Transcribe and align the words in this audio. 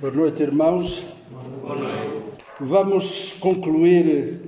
Boa 0.00 0.14
noite, 0.14 0.42
irmãos. 0.42 1.04
Boa 1.60 1.76
noite. 1.76 2.24
Vamos 2.58 3.34
concluir. 3.38 4.40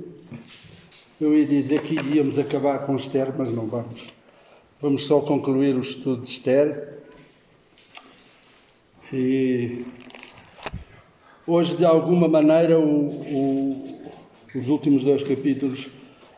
Eu 1.20 1.36
ia 1.36 1.44
dizer 1.44 1.82
que 1.82 1.94
íamos 2.16 2.38
acabar 2.38 2.86
com 2.86 2.96
Esther, 2.96 3.34
mas 3.36 3.52
não 3.52 3.66
vamos. 3.66 4.06
Vamos 4.80 5.04
só 5.04 5.20
concluir 5.20 5.76
o 5.76 5.80
estudo 5.80 6.22
de 6.22 6.28
Esther. 6.28 7.00
E 9.12 9.84
hoje, 11.46 11.76
de 11.76 11.84
alguma 11.84 12.28
maneira, 12.28 12.80
o, 12.80 13.10
o, 13.20 14.00
os 14.54 14.68
últimos 14.70 15.04
dois 15.04 15.22
capítulos 15.22 15.90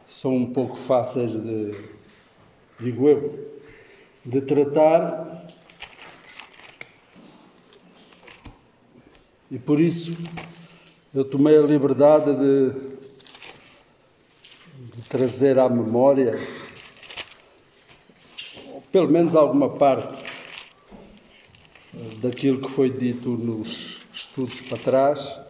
são 0.08 0.34
um 0.34 0.52
pouco 0.52 0.74
fáceis 0.76 1.40
de, 1.40 1.72
digo 2.80 3.08
eu, 3.08 3.48
de 4.26 4.40
tratar 4.40 5.46
E 9.54 9.58
por 9.60 9.78
isso 9.78 10.12
eu 11.14 11.24
tomei 11.24 11.56
a 11.56 11.62
liberdade 11.62 12.34
de, 12.34 12.70
de 14.96 15.02
trazer 15.08 15.60
à 15.60 15.68
memória, 15.68 16.36
pelo 18.90 19.08
menos 19.08 19.36
alguma 19.36 19.70
parte 19.70 20.24
daquilo 22.20 22.62
que 22.62 22.68
foi 22.68 22.90
dito 22.90 23.28
nos 23.28 24.00
estudos 24.12 24.60
para 24.62 24.76
trás, 24.76 25.40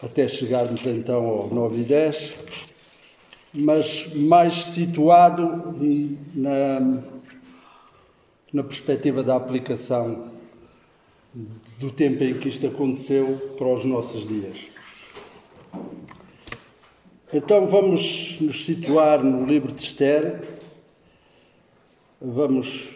até 0.00 0.28
chegarmos 0.28 0.86
então 0.86 1.26
ao 1.26 1.48
9 1.52 1.80
e 1.80 1.84
10, 1.84 2.38
mas 3.54 4.14
mais 4.14 4.54
situado 4.54 5.74
na, 6.32 7.02
na 8.52 8.62
perspectiva 8.62 9.20
da 9.24 9.34
aplicação 9.34 10.30
do 11.80 11.90
tempo 11.90 12.22
em 12.22 12.34
que 12.34 12.50
isto 12.50 12.66
aconteceu 12.66 13.54
para 13.56 13.66
os 13.66 13.86
nossos 13.86 14.28
dias. 14.28 14.68
Então 17.32 17.66
vamos 17.68 18.38
nos 18.38 18.66
situar 18.66 19.24
no 19.24 19.46
livro 19.46 19.72
de 19.72 19.82
Esther. 19.82 20.46
Vamos, 22.20 22.90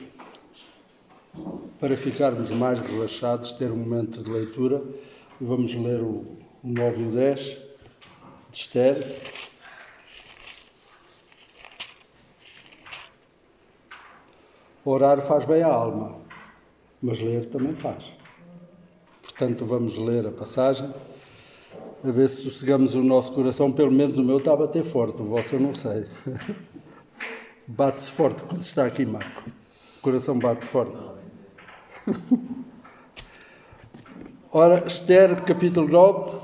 para 1.80 1.96
ficarmos 1.96 2.50
mais 2.50 2.78
relaxados, 2.78 3.52
ter 3.52 3.72
um 3.72 3.76
momento 3.76 4.22
de 4.22 4.30
leitura. 4.30 4.82
Vamos 5.40 5.74
ler 5.74 6.02
o, 6.02 6.26
9 6.62 7.00
e 7.00 7.06
o 7.06 7.10
10 7.10 7.40
de 7.40 8.58
Esther. 8.58 8.96
Orar 14.84 15.26
faz 15.26 15.46
bem 15.46 15.62
à 15.62 15.68
alma, 15.68 16.20
mas 17.00 17.18
ler 17.18 17.46
também 17.46 17.72
faz. 17.72 18.23
Portanto, 19.36 19.66
vamos 19.66 19.96
ler 19.96 20.28
a 20.28 20.30
passagem, 20.30 20.88
a 22.04 22.10
ver 22.12 22.28
se 22.28 22.42
sossegamos 22.42 22.94
o 22.94 23.02
nosso 23.02 23.32
coração. 23.32 23.72
Pelo 23.72 23.90
menos 23.90 24.16
o 24.16 24.22
meu 24.22 24.38
está 24.38 24.52
a 24.52 24.56
bater 24.56 24.84
forte, 24.84 25.20
o 25.20 25.24
vosso 25.24 25.56
eu 25.56 25.60
não 25.60 25.74
sei. 25.74 26.06
Bate-se 27.66 28.12
forte 28.12 28.44
quando 28.44 28.62
está 28.62 28.86
aqui, 28.86 29.04
Marco. 29.04 29.50
O 29.98 30.02
coração 30.02 30.38
bate 30.38 30.64
forte. 30.64 30.96
Ora, 34.52 34.84
Esther, 34.86 35.42
capítulo 35.42 35.88
9. 35.88 36.38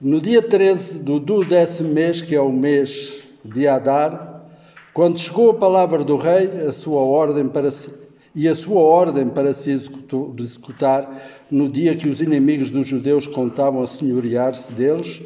No 0.00 0.18
dia 0.18 0.40
13 0.40 1.00
do, 1.00 1.44
décimo 1.44 1.92
mês, 1.92 2.22
que 2.22 2.34
é 2.34 2.40
o 2.40 2.50
mês 2.50 3.22
de 3.44 3.68
Adar, 3.68 4.46
quando 4.94 5.18
chegou 5.18 5.50
a 5.50 5.54
palavra 5.54 6.02
do 6.02 6.16
rei, 6.16 6.46
a 6.66 6.72
sua 6.72 7.02
ordem 7.02 7.46
para 7.48 7.70
e 8.34 8.48
a 8.48 8.54
sua 8.54 8.80
ordem 8.80 9.28
para 9.28 9.52
se 9.52 9.70
executar 9.70 11.44
no 11.50 11.68
dia 11.68 11.94
que 11.94 12.08
os 12.08 12.20
inimigos 12.20 12.70
dos 12.70 12.86
judeus 12.86 13.26
contavam 13.26 13.82
a 13.82 13.86
senhorear-se 13.86 14.72
deles, 14.72 15.22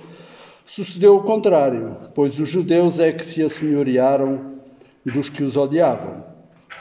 sucedeu 0.67 1.17
o 1.17 1.23
contrário, 1.23 1.97
pois 2.15 2.39
os 2.39 2.49
judeus 2.49 2.99
é 2.99 3.13
que 3.13 3.25
se 3.25 3.43
assenhorearam 3.43 4.57
dos 5.05 5.29
que 5.29 5.45
os 5.45 5.57
odiavam. 5.57 6.25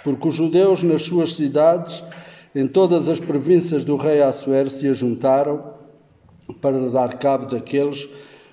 Porque 0.04 0.28
os 0.28 0.36
judeus, 0.36 0.82
nas 0.82 1.04
suas 1.04 1.36
cidades, 1.36 2.04
em 2.56 2.68
todas 2.68 3.08
as 3.08 3.20
províncias 3.20 3.86
do 3.86 3.96
rei 3.96 4.22
Assuero, 4.22 4.70
se 4.70 4.88
ajuntaram 4.88 5.76
para 6.62 6.90
dar 6.90 7.18
cabo 7.18 7.46
daqueles 7.46 8.08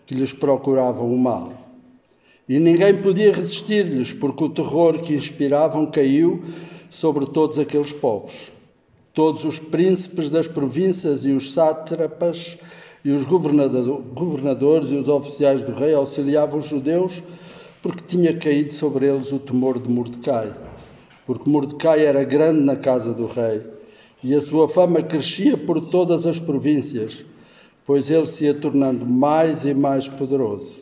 que 0.07 0.15
lhes 0.15 0.33
procuravam 0.33 1.13
o 1.13 1.19
mal. 1.19 1.53
E 2.49 2.59
ninguém 2.59 2.95
podia 2.97 3.33
resistir-lhes, 3.33 4.13
porque 4.13 4.45
o 4.45 4.49
terror 4.49 4.99
que 4.99 5.15
inspiravam 5.15 5.87
caiu 5.87 6.43
sobre 6.93 7.25
todos 7.25 7.59
aqueles 7.59 7.91
povos. 7.91 8.53
Todos 9.15 9.47
os 9.47 9.59
príncipes 9.59 10.29
das 10.29 10.47
províncias 10.47 11.25
e 11.25 11.31
os 11.31 11.55
sátrapas 11.55 12.59
e 13.03 13.11
os 13.11 13.25
governadores 13.25 14.91
e 14.91 14.95
os 14.95 15.09
oficiais 15.09 15.65
do 15.65 15.73
rei 15.73 15.95
auxiliavam 15.95 16.59
os 16.59 16.67
judeus 16.67 17.23
porque 17.83 18.05
tinha 18.07 18.37
caído 18.37 18.75
sobre 18.75 19.07
eles 19.07 19.33
o 19.33 19.39
temor 19.39 19.81
de 19.81 19.89
Mordecai. 19.89 20.53
Porque 21.27 21.49
Mordecai 21.49 22.05
era 22.05 22.25
grande 22.25 22.61
na 22.61 22.77
casa 22.77 23.15
do 23.15 23.27
rei 23.27 23.63
e 24.23 24.35
a 24.35 24.41
sua 24.43 24.69
fama 24.69 25.03
crescia 25.03 25.57
por 25.57 25.81
todas 25.81 26.27
as 26.27 26.39
províncias, 26.39 27.25
pois 27.87 28.11
ele 28.11 28.27
se 28.27 28.45
ia 28.45 28.55
tornando 28.55 29.07
mais 29.07 29.65
e 29.65 29.73
mais 29.73 30.07
poderoso. 30.07 30.81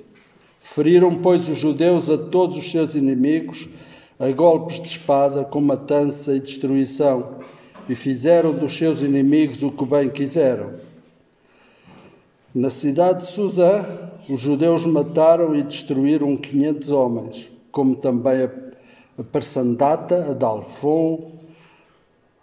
Feriram, 0.61 1.15
pois, 1.17 1.49
os 1.49 1.59
judeus 1.59 2.11
a 2.11 2.19
todos 2.19 2.57
os 2.57 2.69
seus 2.69 2.97
inimigos 2.97 3.69
a 4.21 4.31
golpes 4.33 4.79
de 4.79 4.89
espada, 4.89 5.45
com 5.45 5.63
matança 5.63 6.35
e 6.35 6.41
destruição, 6.41 7.37
e 7.89 7.95
fizeram 7.95 8.53
dos 8.53 8.77
seus 8.77 9.01
inimigos 9.01 9.63
o 9.63 9.73
que 9.73 9.85
bem 9.87 10.11
quiseram. 10.11 10.75
Na 12.55 12.69
cidade 12.69 13.21
de 13.21 13.27
Suzã, 13.29 13.83
os 14.29 14.39
judeus 14.39 14.85
mataram 14.85 15.55
e 15.57 15.63
destruíram 15.63 16.37
500 16.37 16.93
homens, 16.93 17.51
como 17.73 17.97
também 17.97 18.43
a 19.19 19.23
Persandata, 19.23 20.27
a 20.31 20.35
Dalfon, 20.35 21.33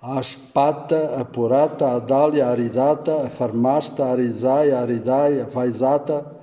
a 0.01 0.17
Aspata, 0.17 1.15
a 1.19 1.23
Porata, 1.23 1.85
a 1.85 1.95
Adália, 1.97 2.47
a 2.47 2.49
Aridata, 2.49 3.23
a 3.23 3.29
Farmasta, 3.29 4.03
a 4.03 4.11
Arizai, 4.11 4.71
a 4.71 4.79
Aridai, 4.79 5.41
a 5.41 5.45
Vaisata, 5.45 6.36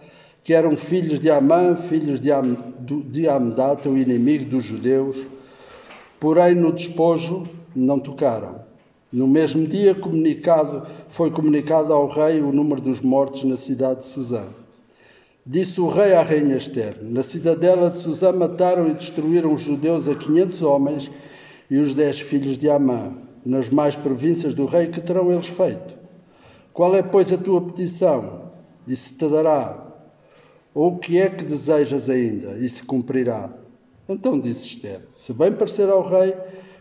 que 0.44 0.52
eram 0.52 0.76
filhos 0.76 1.18
de 1.18 1.30
Amã, 1.30 1.74
filhos 1.74 2.20
de, 2.20 2.30
Am, 2.30 2.56
de 2.78 3.26
Amdata, 3.26 3.88
o 3.88 3.96
inimigo 3.96 4.44
dos 4.44 4.62
judeus, 4.62 5.16
porém 6.20 6.54
no 6.54 6.70
despojo 6.70 7.48
não 7.74 7.98
tocaram. 7.98 8.62
No 9.10 9.26
mesmo 9.26 9.66
dia 9.66 9.94
comunicado, 9.94 10.86
foi 11.08 11.30
comunicado 11.30 11.92
ao 11.92 12.06
rei 12.08 12.42
o 12.42 12.52
número 12.52 12.82
dos 12.82 13.00
mortos 13.00 13.44
na 13.44 13.56
cidade 13.56 14.00
de 14.00 14.06
Suzã. 14.06 14.44
Disse 15.46 15.80
o 15.80 15.88
rei 15.88 16.14
à 16.14 16.22
rainha 16.22 16.56
Esther: 16.56 16.98
Na 17.02 17.22
cidadela 17.22 17.90
de 17.90 18.00
Suzã 18.00 18.32
mataram 18.32 18.88
e 18.88 18.94
destruíram 18.94 19.54
os 19.54 19.62
judeus 19.62 20.08
a 20.08 20.14
quinhentos 20.14 20.62
homens 20.62 21.10
e 21.70 21.78
os 21.78 21.94
dez 21.94 22.20
filhos 22.20 22.58
de 22.58 22.68
Amã. 22.68 23.12
Nas 23.46 23.70
mais 23.70 23.94
províncias 23.94 24.52
do 24.52 24.66
rei, 24.66 24.88
que 24.88 25.00
terão 25.00 25.30
eles 25.30 25.46
feito? 25.46 25.94
Qual 26.72 26.94
é, 26.96 27.02
pois, 27.02 27.32
a 27.32 27.36
tua 27.36 27.60
petição? 27.60 28.50
E 28.86 28.96
se 28.96 29.12
te 29.14 29.28
dará 29.28 29.83
ou 30.74 30.94
o 30.94 30.98
que 30.98 31.18
é 31.18 31.30
que 31.30 31.44
desejas 31.44 32.10
ainda? 32.10 32.58
E 32.58 32.68
se 32.68 32.82
cumprirá. 32.82 33.50
Então 34.08 34.38
disse 34.38 34.66
Esther: 34.66 35.00
Se 35.14 35.32
bem 35.32 35.52
parecer 35.52 35.88
ao 35.88 36.06
rei, 36.06 36.34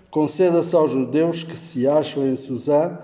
conceda-se 0.09 0.75
aos 0.75 0.91
judeus 0.91 1.43
que 1.43 1.55
se 1.55 1.87
acham 1.87 2.27
em 2.27 2.35
Suzã, 2.35 2.97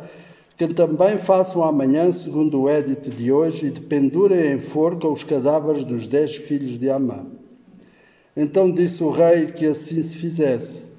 que 0.57 0.67
também 0.67 1.17
façam 1.17 1.63
amanhã, 1.63 2.11
segundo 2.11 2.61
o 2.61 2.69
édito 2.69 3.09
de 3.09 3.31
hoje, 3.31 3.67
e 3.67 3.71
dependurem 3.71 4.53
em 4.53 4.59
forca 4.59 5.07
os 5.07 5.23
cadáveres 5.23 5.85
dos 5.85 6.07
dez 6.07 6.35
filhos 6.35 6.77
de 6.77 6.89
Amã. 6.89 7.27
Então 8.35 8.71
disse 8.71 9.03
o 9.03 9.09
rei 9.09 9.47
que 9.47 9.65
assim 9.65 10.01
se 10.01 10.17
fizesse. 10.17 10.89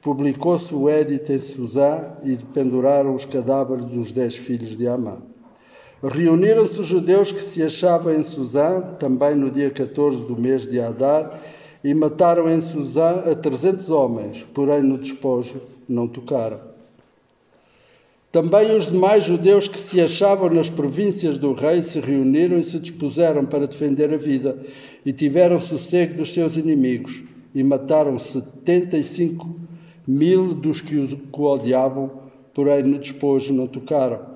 Publicou-se 0.00 0.74
o 0.74 0.88
édito 0.88 1.32
em 1.32 1.38
Suzã 1.38 2.16
e 2.22 2.36
dependuraram 2.36 3.14
os 3.14 3.24
cadáveres 3.24 3.84
dos 3.84 4.12
dez 4.12 4.36
filhos 4.36 4.76
de 4.76 4.86
Amã. 4.86 5.29
Reuniram-se 6.02 6.80
os 6.80 6.86
judeus 6.86 7.30
que 7.30 7.42
se 7.42 7.62
achavam 7.62 8.14
em 8.14 8.22
Suzã, 8.22 8.80
também 8.98 9.34
no 9.34 9.50
dia 9.50 9.70
14 9.70 10.24
do 10.24 10.34
mês 10.34 10.66
de 10.66 10.80
Adar, 10.80 11.38
e 11.84 11.92
mataram 11.92 12.48
em 12.50 12.62
Suzã 12.62 13.22
a 13.30 13.34
trezentos 13.34 13.90
homens, 13.90 14.46
porém 14.54 14.82
no 14.82 14.96
despojo 14.96 15.60
não 15.86 16.08
tocaram. 16.08 16.58
Também 18.32 18.74
os 18.74 18.86
demais 18.86 19.24
judeus 19.24 19.68
que 19.68 19.76
se 19.76 20.00
achavam 20.00 20.48
nas 20.48 20.70
províncias 20.70 21.36
do 21.36 21.52
rei 21.52 21.82
se 21.82 22.00
reuniram 22.00 22.58
e 22.58 22.64
se 22.64 22.78
dispuseram 22.78 23.44
para 23.44 23.66
defender 23.66 24.14
a 24.14 24.16
vida, 24.16 24.56
e 25.04 25.12
tiveram 25.12 25.60
sossego 25.60 26.14
dos 26.14 26.32
seus 26.32 26.56
inimigos, 26.56 27.22
e 27.54 27.62
mataram 27.62 28.18
setenta 28.18 28.96
e 28.96 29.04
cinco 29.04 29.54
mil 30.06 30.54
dos 30.54 30.80
que 30.80 30.96
o 30.96 31.42
odiavam, 31.42 32.10
porém 32.54 32.84
no 32.84 32.98
despojo 32.98 33.52
não 33.52 33.66
tocaram. 33.66 34.29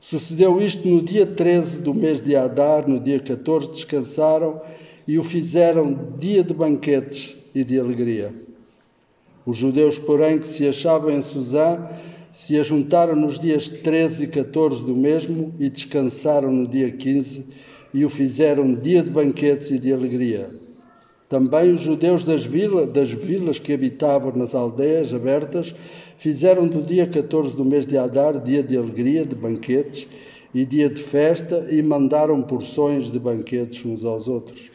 Sucedeu 0.00 0.58
isto 0.62 0.88
no 0.88 1.02
dia 1.02 1.26
13 1.26 1.82
do 1.82 1.92
mês 1.92 2.22
de 2.22 2.34
Adar, 2.34 2.88
no 2.88 2.98
dia 2.98 3.20
14 3.20 3.70
descansaram 3.70 4.58
e 5.06 5.18
o 5.18 5.22
fizeram 5.22 6.16
dia 6.18 6.42
de 6.42 6.54
banquetes 6.54 7.36
e 7.54 7.62
de 7.62 7.78
alegria. 7.78 8.32
Os 9.44 9.58
judeus, 9.58 9.98
porém, 9.98 10.38
que 10.38 10.48
se 10.48 10.66
achavam 10.66 11.10
em 11.10 11.20
Suzã, 11.20 11.86
se 12.32 12.58
ajuntaram 12.58 13.14
nos 13.14 13.38
dias 13.38 13.68
13 13.68 14.24
e 14.24 14.26
14 14.28 14.82
do 14.86 14.96
mesmo 14.96 15.54
e 15.58 15.68
descansaram 15.68 16.50
no 16.50 16.66
dia 16.66 16.90
15 16.90 17.44
e 17.92 18.02
o 18.02 18.08
fizeram 18.08 18.74
dia 18.74 19.02
de 19.02 19.10
banquetes 19.10 19.70
e 19.70 19.78
de 19.78 19.92
alegria. 19.92 20.48
Também 21.28 21.72
os 21.72 21.82
judeus 21.82 22.24
das, 22.24 22.44
vila, 22.44 22.86
das 22.86 23.12
vilas 23.12 23.58
que 23.58 23.72
habitavam 23.72 24.32
nas 24.34 24.54
aldeias 24.54 25.12
abertas 25.12 25.74
fizeram 26.20 26.68
do 26.68 26.82
dia 26.82 27.06
14 27.06 27.56
do 27.56 27.64
mês 27.64 27.86
de 27.86 27.96
Adar 27.96 28.38
dia 28.38 28.62
de 28.62 28.76
alegria, 28.76 29.24
de 29.24 29.34
banquetes 29.34 30.06
e 30.54 30.66
dia 30.66 30.90
de 30.90 31.02
festa 31.02 31.66
e 31.70 31.82
mandaram 31.82 32.42
porções 32.42 33.10
de 33.10 33.18
banquetes 33.18 33.86
uns 33.86 34.04
aos 34.04 34.28
outros. 34.28 34.70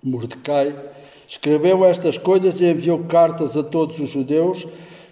Mordecai 0.00 0.72
escreveu 1.26 1.84
estas 1.84 2.16
coisas 2.16 2.60
e 2.60 2.64
enviou 2.64 3.00
cartas 3.00 3.56
a 3.56 3.64
todos 3.64 3.98
os 3.98 4.08
judeus 4.08 4.68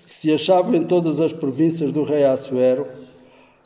que 0.06 0.14
se 0.14 0.32
achavam 0.32 0.76
em 0.76 0.84
todas 0.84 1.20
as 1.20 1.32
províncias 1.32 1.90
do 1.90 2.04
rei 2.04 2.24
Assuero, 2.24 2.86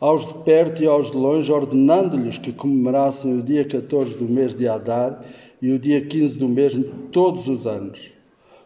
aos 0.00 0.26
de 0.26 0.34
perto 0.44 0.82
e 0.82 0.86
aos 0.86 1.10
de 1.10 1.18
longe, 1.18 1.52
ordenando-lhes 1.52 2.38
que 2.38 2.50
comemorassem 2.50 3.36
o 3.36 3.42
dia 3.42 3.64
14 3.64 4.16
do 4.16 4.24
mês 4.24 4.54
de 4.54 4.66
Adar 4.66 5.22
e 5.60 5.70
o 5.70 5.78
dia 5.78 6.00
15 6.00 6.38
do 6.38 6.48
mesmo 6.48 6.84
todos 7.12 7.46
os 7.46 7.66
anos, 7.66 8.10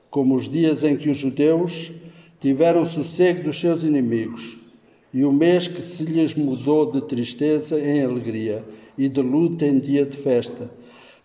como 0.09 0.37
os 0.37 0.49
dias 0.49 0.85
em 0.85 0.97
que 0.97 1.11
os 1.11 1.19
judeus 1.19 1.91
tiveram 2.47 2.87
sossego 2.87 3.43
dos 3.43 3.59
seus 3.59 3.83
inimigos, 3.83 4.57
e 5.13 5.25
o 5.25 5.33
mês 5.33 5.67
que 5.67 5.83
se 5.83 6.05
lhes 6.05 6.33
mudou 6.33 6.93
de 6.93 7.01
tristeza 7.01 7.77
em 7.77 8.05
alegria 8.05 8.65
e 8.97 9.09
de 9.09 9.21
luta 9.21 9.67
em 9.67 9.81
dia 9.81 10.07
de 10.07 10.17
festa, 10.17 10.71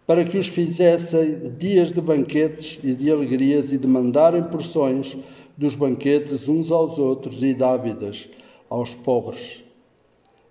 para 0.08 0.24
que 0.24 0.36
os 0.36 0.48
fizessem 0.48 1.54
dias 1.60 1.92
de 1.92 2.02
banquetes 2.02 2.80
e 2.84 2.96
de 2.96 3.12
alegrias 3.12 3.72
e 3.72 3.78
de 3.78 3.86
mandarem 3.86 4.42
porções 4.42 5.16
dos 5.56 5.76
banquetes 5.76 6.50
uns 6.50 6.72
aos 6.72 6.98
outros 6.98 7.44
e 7.44 7.54
dávidas 7.54 8.28
aos 8.68 8.96
pobres. 8.96 9.64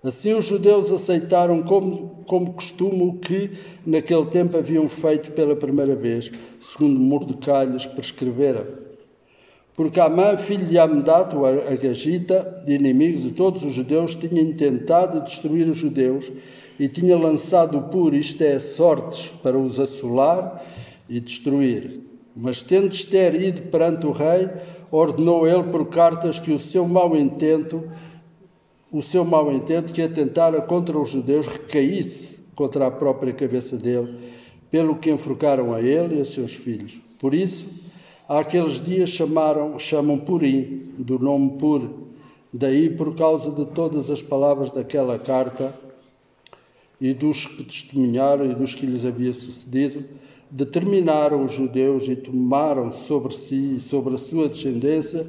Assim 0.04 0.34
os 0.34 0.44
judeus 0.44 0.88
aceitaram 0.92 1.64
como, 1.64 2.22
como 2.28 2.52
costume 2.52 3.02
o 3.02 3.14
que 3.14 3.50
naquele 3.84 4.26
tempo 4.26 4.56
haviam 4.56 4.88
feito 4.88 5.32
pela 5.32 5.56
primeira 5.56 5.96
vez, 5.96 6.30
segundo 6.60 7.00
Mordecai 7.00 7.66
lhes 7.66 7.86
prescrevera. 7.86 8.89
Porque 9.80 9.98
Amã, 9.98 10.36
filho 10.36 10.66
de 10.66 10.76
Amdato, 10.76 11.38
o 11.38 11.46
Agagita, 11.46 12.62
inimigo 12.66 13.18
de 13.18 13.30
todos 13.30 13.64
os 13.64 13.72
judeus, 13.72 14.14
tinha 14.14 14.42
intentado 14.42 15.24
destruir 15.24 15.70
os 15.70 15.78
judeus 15.78 16.30
e 16.78 16.86
tinha 16.86 17.16
lançado 17.16 17.80
por 17.84 18.12
isto 18.12 18.44
é, 18.44 18.58
sortes 18.58 19.28
para 19.42 19.56
os 19.56 19.80
assolar 19.80 20.62
e 21.08 21.18
destruir. 21.18 22.02
Mas 22.36 22.60
tendo 22.60 22.92
Esther 22.92 23.34
ido 23.42 23.62
perante 23.70 24.06
o 24.06 24.12
rei, 24.12 24.50
ordenou 24.90 25.48
ele 25.48 25.62
por 25.70 25.88
cartas 25.88 26.38
que 26.38 26.52
o 26.52 26.58
seu 26.58 26.86
mau 26.86 27.16
intento, 27.16 27.90
o 28.92 29.00
seu 29.00 29.24
mau 29.24 29.50
intento 29.50 29.94
que 29.94 30.02
atentara 30.02 30.60
contra 30.60 30.98
os 30.98 31.08
judeus 31.08 31.46
recaísse 31.46 32.38
contra 32.54 32.86
a 32.86 32.90
própria 32.90 33.32
cabeça 33.32 33.78
dele, 33.78 34.14
pelo 34.70 34.96
que 34.96 35.10
enforcaram 35.10 35.72
a 35.72 35.80
ele 35.80 36.18
e 36.18 36.20
a 36.20 36.24
seus 36.26 36.52
filhos. 36.52 37.00
Por 37.18 37.32
isso, 37.32 37.79
aqueles 38.38 38.80
dias 38.80 39.10
chamaram, 39.10 39.76
chamam 39.76 40.16
Purim, 40.16 40.94
do 40.96 41.18
nome 41.18 41.58
Pur, 41.58 41.90
daí 42.52 42.88
por 42.88 43.16
causa 43.16 43.50
de 43.50 43.64
todas 43.66 44.08
as 44.08 44.22
palavras 44.22 44.70
daquela 44.70 45.18
carta 45.18 45.74
e 47.00 47.12
dos 47.12 47.44
que 47.44 47.64
testemunharam 47.64 48.48
e 48.48 48.54
dos 48.54 48.72
que 48.72 48.86
lhes 48.86 49.04
havia 49.04 49.32
sucedido, 49.32 50.04
determinaram 50.48 51.44
os 51.44 51.52
judeus 51.52 52.06
e 52.06 52.14
tomaram 52.14 52.92
sobre 52.92 53.34
si 53.34 53.74
e 53.76 53.80
sobre 53.80 54.14
a 54.14 54.18
sua 54.18 54.48
descendência 54.48 55.26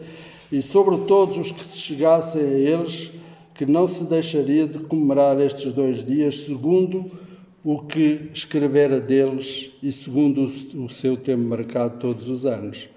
e 0.52 0.62
sobre 0.62 1.00
todos 1.00 1.40
os 1.40 1.52
que 1.52 1.64
se 1.64 1.80
chegassem 1.80 2.42
a 2.42 2.46
eles, 2.46 3.12
que 3.56 3.66
não 3.66 3.88
se 3.88 4.04
deixaria 4.04 4.68
de 4.68 4.78
comemorar 4.78 5.40
estes 5.42 5.74
dois 5.74 6.06
dias, 6.06 6.42
segundo 6.42 7.10
o 7.64 7.80
que 7.80 8.30
escrevera 8.34 9.00
deles 9.00 9.72
e 9.84 9.92
segundo 9.92 10.52
o 10.76 10.90
seu 10.90 11.16
tempo 11.16 11.44
marcado 11.44 12.00
todos 12.00 12.28
os 12.28 12.46
anos. 12.46 12.90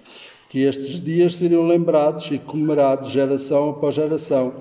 Que 0.49 0.59
estes 0.59 1.03
dias 1.03 1.35
seriam 1.35 1.67
lembrados 1.67 2.31
e 2.31 2.37
comemorados 2.39 3.11
geração 3.11 3.69
após 3.69 3.95
geração, 3.95 4.53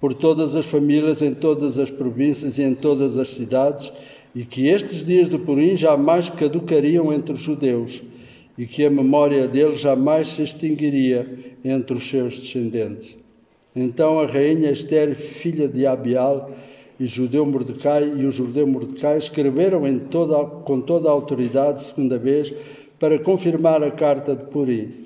por 0.00 0.14
todas 0.14 0.54
as 0.54 0.66
famílias, 0.66 1.22
em 1.22 1.34
todas 1.34 1.78
as 1.78 1.90
províncias 1.90 2.58
e 2.58 2.62
em 2.62 2.74
todas 2.74 3.18
as 3.18 3.28
cidades, 3.28 3.92
e 4.34 4.44
que 4.44 4.66
estes 4.66 5.04
dias 5.04 5.28
de 5.28 5.38
Purim 5.38 5.76
jamais 5.76 6.28
caducariam 6.28 7.12
entre 7.12 7.32
os 7.32 7.40
judeus 7.40 8.02
e 8.56 8.66
que 8.66 8.84
a 8.84 8.90
memória 8.90 9.48
deles 9.48 9.80
jamais 9.80 10.28
se 10.28 10.42
extinguiria 10.42 11.56
entre 11.64 11.96
os 11.96 12.08
seus 12.08 12.38
descendentes. 12.38 13.16
Então 13.74 14.20
a 14.20 14.26
rainha 14.26 14.70
Esther, 14.70 15.14
filha 15.14 15.68
de 15.68 15.86
Abial, 15.86 16.52
e 16.98 17.06
judeu 17.06 17.44
Mordecai 17.44 18.04
e 18.16 18.24
o 18.24 18.30
judeu 18.30 18.66
Mordecai 18.66 19.18
escreveram 19.18 19.82
toda, 20.10 20.44
com 20.44 20.80
toda 20.80 21.08
a 21.08 21.12
autoridade, 21.12 21.82
segunda 21.82 22.18
vez, 22.18 22.52
para 22.98 23.18
confirmar 23.18 23.82
a 23.82 23.90
carta 23.90 24.36
de 24.36 24.44
Purim. 24.44 25.04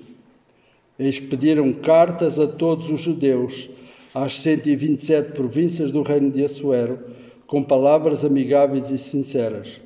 E 0.99 1.09
expediram 1.09 1.73
cartas 1.73 2.39
a 2.39 2.47
todos 2.47 2.91
os 2.91 3.01
judeus, 3.01 3.71
às 4.15 4.35
127 4.41 5.33
províncias 5.33 5.91
do 5.91 6.03
reino 6.03 6.31
de 6.31 6.45
Assuero, 6.45 6.99
com 7.47 7.63
palavras 7.63 8.25
amigáveis 8.25 8.91
e 8.91 8.99
sinceras, 8.99 9.81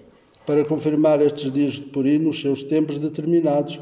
para 0.44 0.64
confirmar 0.64 1.20
estes 1.22 1.52
dias 1.52 1.75
de 1.75 1.82
Purim 1.82 2.19
nos 2.19 2.40
seus 2.40 2.62
tempos 2.64 2.98
determinados, 2.98 3.78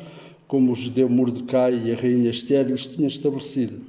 como 0.47 0.73
o 0.73 0.75
judeu 0.75 1.09
Mordecai 1.09 1.81
e 1.85 1.93
a 1.93 1.97
rainha 1.97 2.29
Esther 2.29 2.67
lhes 2.67 2.87
tinham 2.87 3.07
estabelecido, 3.07 3.81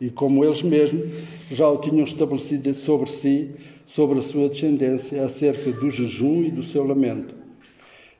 e 0.00 0.10
como 0.10 0.44
eles 0.44 0.62
mesmos 0.62 1.06
já 1.50 1.68
o 1.68 1.78
tinham 1.78 2.04
estabelecido 2.04 2.72
sobre 2.74 3.08
si, 3.08 3.50
sobre 3.86 4.18
a 4.18 4.22
sua 4.22 4.48
descendência, 4.48 5.22
acerca 5.22 5.70
do 5.72 5.90
jejum 5.90 6.44
e 6.44 6.50
do 6.50 6.62
seu 6.62 6.86
lamento. 6.86 7.34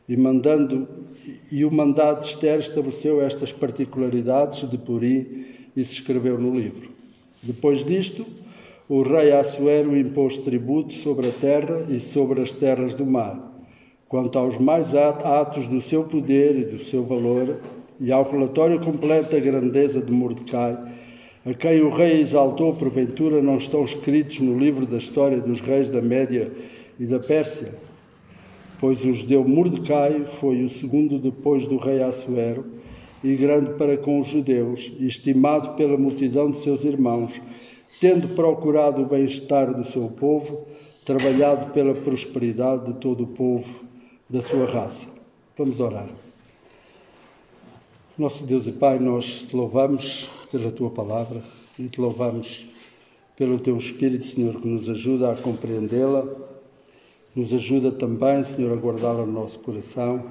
E, 0.08 0.16
mandando, 0.16 0.88
e 1.50 1.64
o 1.64 1.70
mandado 1.70 2.20
de 2.20 2.26
Esther 2.28 2.60
estabeleceu 2.60 3.20
estas 3.20 3.52
particularidades 3.52 4.68
de 4.68 4.78
Purim 4.78 5.44
e 5.76 5.82
se 5.82 5.94
escreveu 5.94 6.38
no 6.38 6.56
livro. 6.56 6.90
Depois 7.42 7.84
disto, 7.84 8.24
o 8.88 9.02
rei 9.02 9.32
Assuero 9.32 9.96
impôs 9.96 10.38
tributo 10.38 10.92
sobre 10.92 11.28
a 11.28 11.32
terra 11.32 11.86
e 11.88 11.98
sobre 11.98 12.40
as 12.40 12.52
terras 12.52 12.94
do 12.94 13.04
mar, 13.04 13.52
quanto 14.08 14.38
aos 14.38 14.58
mais 14.58 14.94
atos 14.94 15.66
do 15.66 15.80
seu 15.80 16.04
poder 16.04 16.56
e 16.56 16.64
do 16.64 16.78
seu 16.78 17.04
valor, 17.04 17.58
e 17.98 18.12
ao 18.12 18.30
relatório 18.30 18.78
completo 18.78 19.32
da 19.32 19.40
grandeza 19.40 20.00
de 20.00 20.12
Mordecai, 20.12 20.78
a 21.46 21.54
quem 21.54 21.80
o 21.80 21.90
rei 21.90 22.20
exaltou, 22.20 22.74
porventura 22.74 23.40
não 23.40 23.56
estão 23.56 23.84
escritos 23.84 24.40
no 24.40 24.58
livro 24.58 24.84
da 24.84 24.96
história 24.96 25.40
dos 25.40 25.60
reis 25.60 25.88
da 25.88 26.02
Média 26.02 26.50
e 26.98 27.06
da 27.06 27.20
Pérsia? 27.20 27.72
Pois 28.80 29.04
o 29.04 29.12
judeu 29.12 29.46
Mordecai 29.46 30.24
foi 30.40 30.64
o 30.64 30.68
segundo 30.68 31.20
depois 31.20 31.64
do 31.68 31.76
rei 31.76 32.02
Assuero, 32.02 32.64
e 33.22 33.36
grande 33.36 33.74
para 33.74 33.96
com 33.96 34.18
os 34.18 34.26
judeus, 34.26 34.92
e 34.98 35.06
estimado 35.06 35.74
pela 35.74 35.96
multidão 35.96 36.50
de 36.50 36.56
seus 36.56 36.84
irmãos, 36.84 37.40
tendo 38.00 38.30
procurado 38.30 39.02
o 39.02 39.06
bem-estar 39.06 39.72
do 39.72 39.84
seu 39.84 40.08
povo, 40.08 40.66
trabalhado 41.04 41.68
pela 41.72 41.94
prosperidade 41.94 42.86
de 42.92 42.94
todo 42.98 43.22
o 43.22 43.28
povo 43.28 43.84
da 44.28 44.42
sua 44.42 44.66
raça. 44.66 45.06
Vamos 45.56 45.78
orar. 45.78 46.25
Nosso 48.18 48.46
Deus 48.46 48.66
e 48.66 48.72
Pai, 48.72 48.98
nós 48.98 49.42
te 49.42 49.54
louvamos 49.54 50.30
pela 50.50 50.72
tua 50.72 50.88
palavra 50.88 51.42
e 51.78 51.86
te 51.86 52.00
louvamos 52.00 52.64
pelo 53.36 53.58
teu 53.58 53.76
Espírito, 53.76 54.24
Senhor, 54.24 54.58
que 54.58 54.66
nos 54.66 54.88
ajuda 54.88 55.30
a 55.30 55.36
compreendê-la, 55.36 56.24
nos 57.34 57.52
ajuda 57.52 57.92
também, 57.92 58.42
Senhor, 58.42 58.72
a 58.72 58.80
guardá-la 58.80 59.26
no 59.26 59.32
nosso 59.32 59.58
coração, 59.58 60.24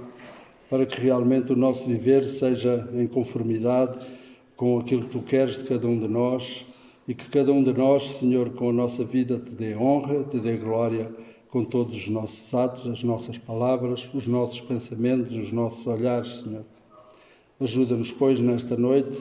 para 0.67 0.83
que 0.87 0.99
realmente 0.99 1.53
o 1.53 1.55
nosso 1.55 1.85
viver 1.85 2.25
seja 2.25 2.89
em 2.91 3.05
conformidade 3.05 4.03
com 4.57 4.79
aquilo 4.79 5.03
que 5.03 5.09
tu 5.09 5.19
queres 5.19 5.59
de 5.59 5.65
cada 5.65 5.87
um 5.87 5.99
de 5.99 6.07
nós 6.07 6.65
e 7.07 7.13
que 7.13 7.29
cada 7.29 7.51
um 7.51 7.61
de 7.61 7.71
nós, 7.71 8.01
Senhor, 8.01 8.49
com 8.49 8.71
a 8.71 8.73
nossa 8.73 9.03
vida 9.03 9.37
te 9.37 9.51
dê 9.51 9.75
honra, 9.75 10.23
te 10.23 10.39
dê 10.39 10.57
glória 10.57 11.11
com 11.51 11.63
todos 11.63 11.93
os 11.93 12.07
nossos 12.07 12.51
atos, 12.51 12.87
as 12.87 13.03
nossas 13.03 13.37
palavras, 13.37 14.09
os 14.11 14.25
nossos 14.25 14.59
pensamentos, 14.59 15.33
os 15.33 15.51
nossos 15.51 15.85
olhares, 15.85 16.39
Senhor. 16.39 16.65
Ajuda-nos, 17.59 18.12
pois, 18.12 18.39
nesta 18.39 18.75
noite 18.75 19.17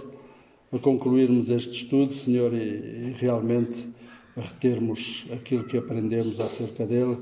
a 0.73 0.79
concluirmos 0.79 1.51
este 1.51 1.77
estudo, 1.77 2.13
Senhor, 2.13 2.53
e, 2.53 2.57
e 2.59 3.15
realmente 3.17 3.87
a 4.37 4.41
retermos 4.41 5.27
aquilo 5.33 5.65
que 5.65 5.77
aprendemos 5.77 6.41
acerca 6.41 6.85
dele 6.85 7.19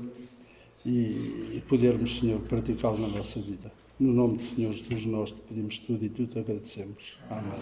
e, 0.83 1.57
e 1.57 1.63
podermos, 1.67 2.19
Senhor, 2.19 2.39
praticá-lo 2.41 2.97
na 2.97 3.07
nossa 3.07 3.39
vida. 3.39 3.71
No 3.99 4.11
nome 4.11 4.37
do 4.37 4.41
Senhor 4.41 4.73
Jesus, 4.73 5.05
nós 5.05 5.31
te 5.31 5.41
pedimos 5.41 5.77
tudo 5.77 6.03
e 6.03 6.09
tu 6.09 6.25
te 6.25 6.39
agradecemos. 6.39 7.15
Amém. 7.29 7.53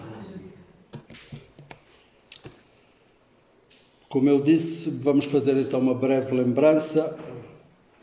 Como 4.08 4.28
eu 4.28 4.40
disse, 4.40 4.88
vamos 4.90 5.26
fazer 5.26 5.56
então 5.58 5.80
uma 5.80 5.94
breve 5.94 6.34
lembrança 6.34 7.18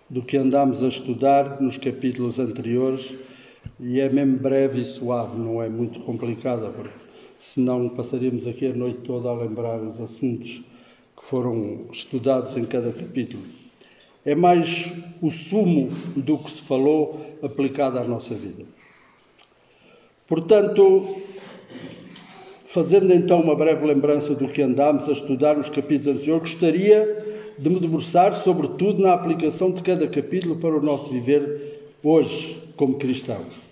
do 0.08 0.22
que 0.22 0.38
andámos 0.38 0.84
a 0.84 0.88
estudar 0.88 1.60
nos 1.60 1.77
capítulos 1.77 2.39
anteriores 2.39 3.15
e 3.79 4.00
é 4.00 4.09
mesmo 4.09 4.38
breve 4.38 4.81
e 4.81 4.86
suave, 4.86 5.39
não 5.39 5.63
é 5.63 5.69
muito 5.69 6.00
complicada, 6.01 6.69
porque 6.69 6.91
senão 7.39 7.88
passaríamos 7.89 8.45
aqui 8.45 8.67
a 8.67 8.74
noite 8.74 9.00
toda 9.05 9.29
a 9.29 9.33
lembrar 9.33 9.81
os 9.81 10.01
assuntos 10.01 10.62
que 11.15 11.25
foram 11.25 11.86
estudados 11.91 12.57
em 12.57 12.65
cada 12.65 12.91
capítulo. 12.91 13.43
É 14.25 14.36
mais 14.36 14.91
o 15.21 15.31
sumo 15.31 15.89
do 16.15 16.38
que 16.39 16.51
se 16.51 16.62
falou 16.62 17.25
aplicado 17.41 17.98
à 17.98 18.03
nossa 18.03 18.36
vida. 18.36 18.65
Portanto, 20.27 21.15
fazendo 22.67 23.13
então 23.13 23.41
uma 23.41 23.55
breve 23.55 23.86
lembrança 23.86 24.36
do 24.36 24.50
que 24.50 24.62
andámos 24.62 25.07
a 25.07 25.13
estudar 25.13 25.55
nos 25.55 25.69
capítulos 25.69 26.17
anteriores, 26.17 26.51
gostaria 26.51 27.53
de 27.57 27.69
me 27.69 27.79
debruçar, 27.79 28.33
sobretudo, 28.33 29.01
na 29.01 29.13
aplicação 29.13 29.71
de 29.71 29.81
cada 29.81 30.07
capítulo 30.07 30.57
para 30.57 30.77
o 30.77 30.81
nosso 30.81 31.12
viver 31.12 31.93
hoje 32.03 32.62
como 32.75 32.98
cristãos. 32.98 33.69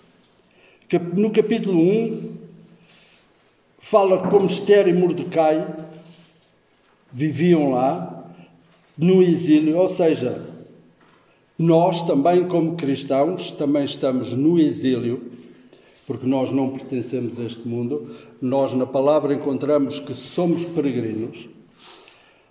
No 0.90 1.30
capítulo 1.30 1.82
1, 1.82 2.32
fala 3.78 4.26
como 4.30 4.46
Esther 4.46 4.88
e 4.88 4.92
Mordecai 4.94 5.66
viviam 7.12 7.72
lá, 7.72 8.24
no 8.96 9.22
exílio, 9.22 9.76
ou 9.76 9.86
seja, 9.86 10.42
nós 11.58 12.04
também, 12.04 12.48
como 12.48 12.74
cristãos, 12.74 13.52
também 13.52 13.84
estamos 13.84 14.32
no 14.32 14.58
exílio, 14.58 15.30
porque 16.06 16.26
nós 16.26 16.50
não 16.50 16.70
pertencemos 16.70 17.38
a 17.38 17.44
este 17.44 17.68
mundo. 17.68 18.16
Nós, 18.40 18.72
na 18.72 18.86
palavra, 18.86 19.34
encontramos 19.34 20.00
que 20.00 20.14
somos 20.14 20.64
peregrinos. 20.64 21.50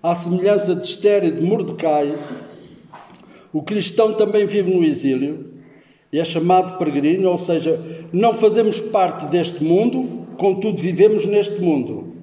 À 0.01 0.13
semelhança 0.13 0.75
de 0.75 0.85
Esther 0.85 1.23
e 1.23 1.31
de 1.31 1.41
Mordecai, 1.41 2.15
o 3.51 3.63
cristão 3.63 4.13
também 4.13 4.45
vive 4.45 4.71
no 4.71 4.83
exílio 4.83 5.46
é 6.19 6.25
chamado 6.25 6.77
peregrino, 6.77 7.29
ou 7.29 7.37
seja, 7.37 7.79
não 8.13 8.33
fazemos 8.33 8.79
parte 8.79 9.25
deste 9.27 9.63
mundo, 9.63 10.25
contudo 10.37 10.81
vivemos 10.81 11.25
neste 11.25 11.61
mundo. 11.61 12.13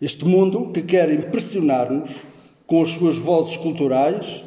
Este 0.00 0.24
mundo 0.24 0.70
que 0.72 0.82
quer 0.82 1.12
impressionar-nos 1.12 2.22
com 2.66 2.82
as 2.82 2.90
suas 2.90 3.16
vozes 3.16 3.56
culturais 3.56 4.44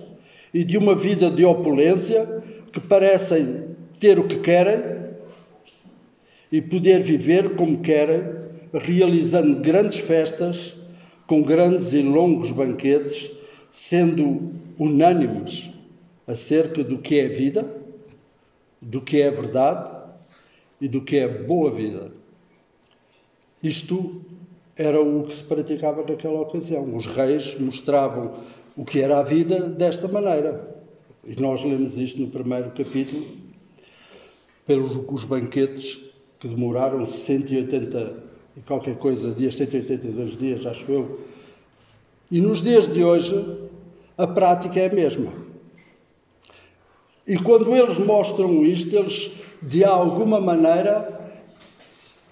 e 0.54 0.64
de 0.64 0.78
uma 0.78 0.96
vida 0.96 1.30
de 1.30 1.46
opulência 1.46 2.44
que 2.72 2.80
parecem 2.80 3.66
ter 4.00 4.18
o 4.18 4.28
que 4.28 4.40
querem 4.40 4.96
e 6.52 6.62
poder 6.62 7.02
viver 7.02 7.56
como 7.56 7.80
querem, 7.80 8.24
realizando 8.74 9.60
grandes 9.60 10.00
festas, 10.00 10.76
com 11.28 11.42
grandes 11.42 11.94
e 11.94 12.02
longos 12.02 12.52
banquetes, 12.52 13.32
sendo 13.72 14.52
unânimes 14.78 15.75
acerca 16.28 16.84
do 16.84 16.98
que 17.00 17.20
é 17.20 17.28
vida, 17.28 17.66
do 18.82 19.02
que 19.02 19.22
é 19.22 19.30
verdade 19.30 19.92
e 20.80 20.88
do 20.88 21.02
que 21.02 21.18
é 21.18 21.28
boa 21.28 21.72
vida. 21.72 22.12
Isto 23.62 24.22
era 24.76 25.02
o 25.02 25.24
que 25.24 25.34
se 25.34 25.44
praticava 25.44 26.04
naquela 26.08 26.42
ocasião. 26.42 26.96
Os 26.96 27.06
reis 27.06 27.58
mostravam 27.60 28.34
o 28.76 28.84
que 28.84 29.00
era 29.00 29.20
a 29.20 29.24
vida 29.24 29.62
desta 29.62 30.08
maneira. 30.08 30.76
E 31.26 31.40
nós 31.42 31.64
lemos 31.64 31.98
isto 31.98 32.22
no 32.22 32.28
primeiro 32.28 32.72
capítulo, 32.72 33.26
pelos 34.66 34.96
os 35.08 35.24
banquetes 35.24 36.00
que 36.40 36.48
demoraram 36.48 37.06
180 37.06 38.24
e 38.58 38.62
qualquer 38.62 38.98
coisa, 38.98 39.32
dias, 39.32 39.56
182 39.56 40.38
dias, 40.38 40.66
acho 40.66 40.92
eu. 40.92 41.20
E 42.30 42.40
nos 42.42 42.62
dias 42.62 42.92
de 42.92 43.04
hoje, 43.04 43.70
a 44.18 44.28
prática 44.28 44.80
é 44.80 44.88
a 44.88 44.94
mesma. 44.94 45.45
E 47.28 47.38
quando 47.38 47.76
eles 47.76 47.98
mostram 47.98 48.64
isto, 48.64 48.96
eles, 48.96 49.32
de 49.62 49.84
alguma 49.84 50.40
maneira, 50.40 51.30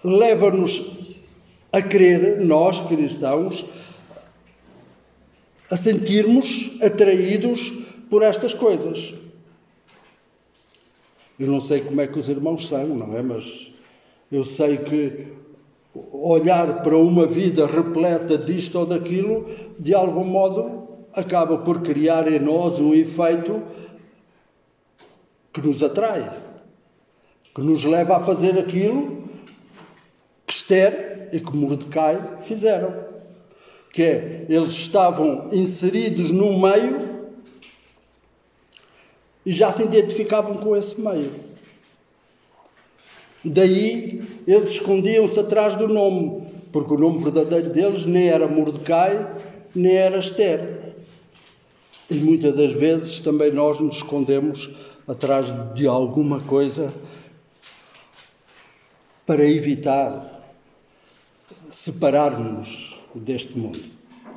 levam-nos 0.04 0.92
a 1.72 1.82
crer, 1.82 2.40
nós 2.42 2.80
cristãos, 2.82 3.66
a 5.72 5.76
sentirmos 5.76 6.72
atraídos 6.82 7.72
por 8.10 8.22
estas 8.22 8.54
coisas. 8.54 9.16
Eu 11.40 11.48
não 11.48 11.60
sei 11.60 11.82
como 11.82 12.00
é 12.00 12.06
que 12.06 12.20
os 12.20 12.30
irmãos 12.30 12.68
são, 12.68 12.90
não 12.90 13.18
é? 13.18 13.24
Mas 13.24 13.74
eu 14.32 14.44
sei 14.44 14.78
que 14.78 15.28
olhar 16.12 16.84
para 16.84 16.96
uma 16.96 17.26
vida 17.26 17.66
repleta 17.66 18.38
disto 18.38 18.78
ou 18.80 18.86
daquilo, 18.86 19.50
de 19.80 19.96
algum 19.96 20.24
modo, 20.24 20.88
acaba 21.14 21.58
por 21.58 21.82
criar 21.82 22.32
em 22.32 22.40
nós 22.40 22.80
um 22.80 22.94
efeito 22.94 23.62
que 25.54 25.62
nos 25.62 25.84
atrai, 25.84 26.32
que 27.54 27.62
nos 27.62 27.86
leva 27.86 28.18
a 28.18 28.20
fazer 28.20 28.58
aquilo 28.58 29.30
que 30.48 30.54
Esther 30.54 31.30
e 31.32 31.40
que 31.40 31.56
Mordecai 31.56 32.40
fizeram. 32.44 33.14
Que 33.94 34.02
é, 34.02 34.46
eles 34.50 34.72
estavam 34.72 35.50
inseridos 35.52 36.32
no 36.32 36.60
meio 36.60 37.14
e 39.46 39.52
já 39.52 39.72
se 39.72 39.84
identificavam 39.84 40.58
com 40.58 40.76
esse 40.76 41.00
meio. 41.00 41.32
Daí 43.46 44.24
eles 44.48 44.72
escondiam-se 44.72 45.40
atrás 45.40 45.76
do 45.76 45.88
nome, 45.88 46.48
porque 46.72 46.94
o 46.94 46.98
nome 46.98 47.24
verdadeiro 47.24 47.70
deles 47.70 48.06
nem 48.06 48.30
era 48.30 48.48
Mordecai, 48.48 49.28
nem 49.76 49.96
era 49.96 50.18
Esther. 50.18 50.96
E 52.10 52.16
muitas 52.16 52.56
das 52.56 52.72
vezes 52.72 53.22
também 53.22 53.52
nós 53.52 53.80
nos 53.80 53.98
escondemos 53.98 54.74
atrás 55.08 55.48
de 55.74 55.88
alguma 55.88 56.40
coisa 56.40 56.94
para 59.26 59.46
evitar 59.46 60.34
separar-nos 61.70 63.00
deste 63.16 63.58
mundo, 63.58 63.80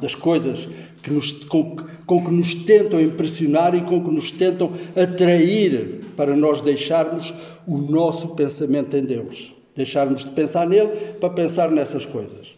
das 0.01 0.15
coisas 0.15 0.69
que 1.03 1.11
nos, 1.11 1.33
com, 1.45 1.77
com 2.07 2.25
que 2.25 2.31
nos 2.31 2.55
tentam 2.55 3.01
impressionar 3.01 3.75
e 3.75 3.83
com 3.83 4.03
que 4.03 4.11
nos 4.11 4.31
tentam 4.31 4.73
atrair 4.95 6.05
para 6.17 6.35
nós 6.35 6.61
deixarmos 6.61 7.33
o 7.67 7.77
nosso 7.79 8.29
pensamento 8.29 8.97
em 8.97 9.05
Deus. 9.05 9.55
Deixarmos 9.75 10.25
de 10.25 10.31
pensar 10.31 10.67
nele 10.67 11.15
para 11.21 11.31
pensar 11.31 11.71
nessas 11.71 12.07
coisas. 12.07 12.55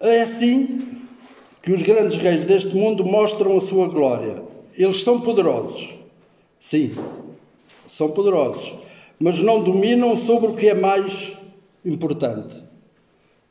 É 0.00 0.22
assim 0.22 1.05
que 1.66 1.72
os 1.72 1.82
grandes 1.82 2.16
reis 2.16 2.44
deste 2.44 2.76
mundo 2.76 3.04
mostram 3.04 3.58
a 3.58 3.60
sua 3.60 3.88
glória. 3.88 4.40
Eles 4.78 5.02
são 5.02 5.20
poderosos. 5.20 5.96
Sim, 6.60 6.94
são 7.88 8.08
poderosos. 8.08 8.72
Mas 9.18 9.42
não 9.42 9.60
dominam 9.60 10.16
sobre 10.16 10.50
o 10.50 10.54
que 10.54 10.68
é 10.68 10.74
mais 10.74 11.36
importante 11.84 12.64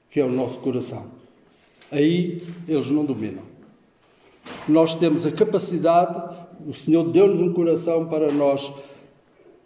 que 0.09 0.21
é 0.21 0.23
o 0.23 0.31
nosso 0.31 0.59
coração. 0.59 1.07
Aí 1.91 2.41
eles 2.69 2.89
não 2.89 3.03
dominam. 3.03 3.43
Nós 4.65 4.95
temos 4.95 5.25
a 5.25 5.31
capacidade, 5.33 6.37
o 6.65 6.73
Senhor 6.73 7.03
deu-nos 7.11 7.41
um 7.41 7.51
coração 7.51 8.05
para 8.05 8.31
nós 8.31 8.71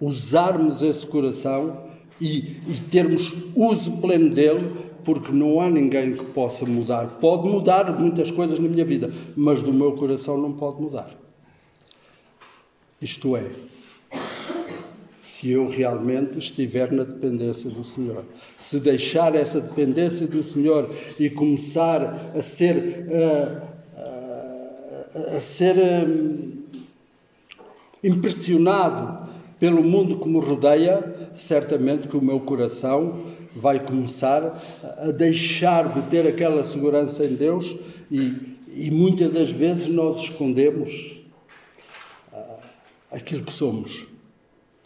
usarmos 0.01 0.82
esse 0.82 1.06
coração 1.06 1.84
e, 2.20 2.58
e 2.68 2.82
termos 2.89 3.32
uso 3.56 3.98
pleno 3.98 4.32
dele, 4.32 4.88
porque 5.03 5.32
não 5.32 5.60
há 5.60 5.70
ninguém 5.70 6.15
que 6.15 6.25
possa 6.25 6.65
mudar. 6.65 7.18
Pode 7.20 7.48
mudar 7.48 8.00
muitas 8.00 8.32
coisas 8.32 8.60
na 8.60 8.68
minha 8.68 8.86
vida, 8.86 9.12
mas 9.36 9.62
do 9.62 9.74
meu 9.74 9.94
coração 9.94 10.38
não 10.38 10.53
pode 10.53 10.82
mudar. 10.82 11.10
Isto 13.01 13.38
é, 13.38 13.46
se 15.22 15.51
eu 15.51 15.70
realmente 15.70 16.38
estiver 16.38 16.91
na 16.91 17.03
dependência 17.03 17.70
do 17.70 17.82
Senhor. 17.82 18.25
Se 18.58 18.77
deixar 18.77 19.36
essa 19.36 19.62
dependência 19.62 20.27
do 20.27 20.44
Senhor 20.44 20.94
e 21.18 21.29
começar 21.29 22.34
a 22.36 22.41
ser, 22.41 23.06
a, 23.96 25.38
a 25.38 25.39
ser 25.39 25.77
um, 25.77 26.60
impressionado 28.03 29.29
pelo 29.58 29.82
mundo 29.82 30.20
que 30.20 30.27
me 30.27 30.39
rodeia, 30.39 31.29
certamente 31.34 32.10
que 32.10 32.18
o 32.18 32.22
meu 32.22 32.41
coração 32.41 33.22
vai 33.56 33.79
começar 33.79 34.62
a 34.98 35.12
deixar 35.12 35.94
de 35.94 36.01
ter 36.10 36.27
aquela 36.27 36.63
segurança 36.63 37.25
em 37.25 37.36
Deus 37.36 37.75
e, 38.12 38.58
e 38.68 38.91
muitas 38.91 39.32
das 39.32 39.50
vezes 39.50 39.88
nós 39.88 40.22
escondemos 40.22 41.18
aquilo 43.12 43.44
que 43.44 43.53
somos 43.53 44.10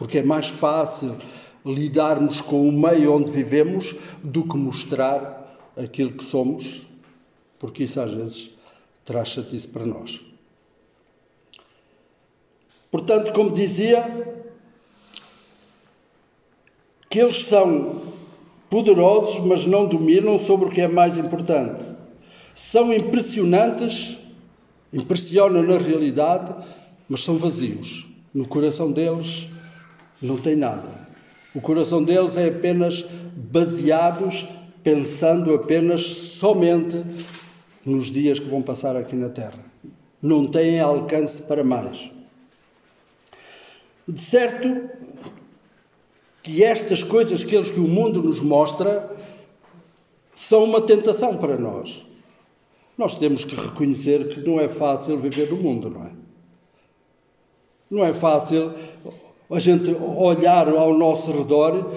porque 0.04 0.18
é 0.18 0.24
mais 0.24 0.48
fácil 0.48 1.18
lidarmos 1.66 2.42
com 2.42 2.68
o 2.68 2.72
meio 2.72 3.14
onde 3.14 3.32
vivemos 3.32 3.96
do 4.22 4.44
que 4.44 4.58
mostrar 4.58 5.72
aquilo 5.78 6.12
que 6.12 6.24
somos, 6.26 6.82
porque 7.58 7.86
isso 7.86 8.02
às 8.02 8.14
vezes 8.14 8.52
traz 9.06 9.30
chatice 9.30 9.68
para 9.68 9.86
nós. 9.86 10.20
Portanto, 12.92 13.32
como 13.32 13.54
dizia, 13.54 14.04
que 17.10 17.20
eles 17.20 17.46
são 17.46 18.13
poderosos, 18.74 19.40
mas 19.46 19.68
não 19.68 19.86
dominam 19.86 20.40
sobre 20.40 20.66
o 20.66 20.72
que 20.72 20.82
é 20.82 20.88
mais 20.88 21.16
importante. 21.16 21.84
São 22.56 22.92
impressionantes, 22.92 24.18
impressionam 24.92 25.62
na 25.62 25.78
realidade, 25.78 26.52
mas 27.08 27.24
são 27.24 27.38
vazios. 27.38 28.08
No 28.34 28.48
coração 28.48 28.92
deles 28.92 29.48
Não 30.20 30.38
tem 30.38 30.56
nada. 30.56 30.90
O 31.54 31.62
coração 31.62 32.04
deles 32.04 32.36
é 32.36 32.48
apenas 32.48 33.06
baseados, 33.36 34.48
pensando 34.82 35.54
apenas 35.54 36.02
somente 36.02 37.04
nos 37.86 38.10
dias 38.10 38.40
que 38.40 38.50
vão 38.50 38.64
passar 38.64 38.96
aqui 38.96 39.16
na 39.16 39.30
Terra. 39.30 39.60
Não 40.20 40.48
têm 40.48 40.80
alcance 40.80 41.44
para 41.44 41.64
mais. 41.64 42.10
De 44.08 44.22
certo 44.22 44.90
que 46.44 46.62
estas 46.62 47.02
coisas 47.02 47.42
que, 47.42 47.56
eles, 47.56 47.72
que 47.72 47.80
o 47.80 47.88
mundo 47.88 48.22
nos 48.22 48.42
mostra 48.42 49.10
são 50.36 50.66
uma 50.66 50.82
tentação 50.82 51.38
para 51.38 51.58
nós. 51.58 52.06
Nós 52.98 53.16
temos 53.16 53.46
que 53.46 53.56
reconhecer 53.56 54.28
que 54.28 54.42
não 54.42 54.60
é 54.60 54.68
fácil 54.68 55.18
viver 55.18 55.50
no 55.50 55.56
mundo, 55.56 55.90
não 55.90 56.04
é? 56.04 56.12
Não 57.90 58.06
é 58.06 58.14
fácil 58.14 58.74
a 59.50 59.60
gente 59.60 59.92
olhar 59.92 60.68
ao 60.68 60.94
nosso 60.94 61.32
redor 61.32 61.92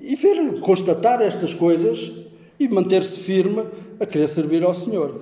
e 0.00 0.14
ver, 0.14 0.60
constatar 0.60 1.20
estas 1.20 1.52
coisas 1.52 2.12
e 2.58 2.68
manter-se 2.68 3.18
firme 3.18 3.66
a 3.98 4.06
querer 4.06 4.28
servir 4.28 4.62
ao 4.62 4.74
Senhor. 4.74 5.20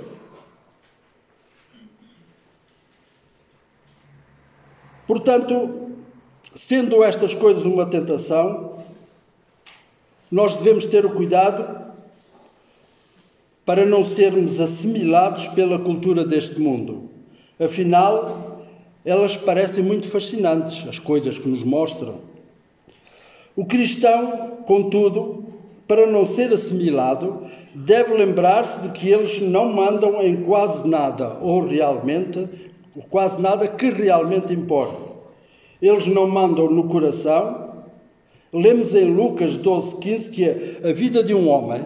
Portanto, 5.07 5.86
sendo 6.57 7.05
estas 7.05 7.35
coisas 7.35 7.65
uma 7.65 7.87
tentação, 7.87 8.79
nós 10.31 10.55
devemos 10.55 10.87
ter 10.87 11.05
o 11.05 11.11
cuidado 11.11 11.87
para 13.65 13.85
não 13.85 14.05
sermos 14.05 14.61
assimilados 14.61 15.49
pela 15.49 15.79
cultura 15.79 16.25
deste 16.25 16.61
mundo. 16.61 17.11
Afinal, 17.61 18.65
elas 19.05 19.37
parecem 19.37 19.83
muito 19.83 20.09
fascinantes, 20.09 20.87
as 20.89 20.99
coisas 20.99 21.39
que 21.39 21.49
nos 21.49 21.63
mostram. 21.63 22.21
O 23.55 23.65
cristão, 23.65 24.59
contudo, 24.67 25.45
para 25.87 26.07
não 26.07 26.27
ser 26.27 26.53
assimilado, 26.53 27.47
deve 27.75 28.15
lembrar-se 28.15 28.81
de 28.81 28.89
que 28.91 29.09
eles 29.09 29.41
não 29.41 29.73
mandam 29.73 30.23
em 30.23 30.43
quase 30.43 30.87
nada, 30.87 31.39
ou 31.41 31.67
realmente, 31.67 32.49
quase 33.09 33.41
nada 33.41 33.69
que 33.69 33.91
realmente 33.91 34.53
importe. 34.53 35.16
Eles 35.81 36.07
não 36.07 36.27
mandam 36.29 36.71
no 36.71 36.89
coração. 36.89 37.85
Lemos 38.53 38.95
em 38.95 39.13
Lucas 39.13 39.57
12, 39.57 39.97
15 39.97 40.31
que 40.31 40.45
a 40.45 40.93
vida 40.93 41.23
de 41.23 41.35
um 41.35 41.49
homem 41.49 41.85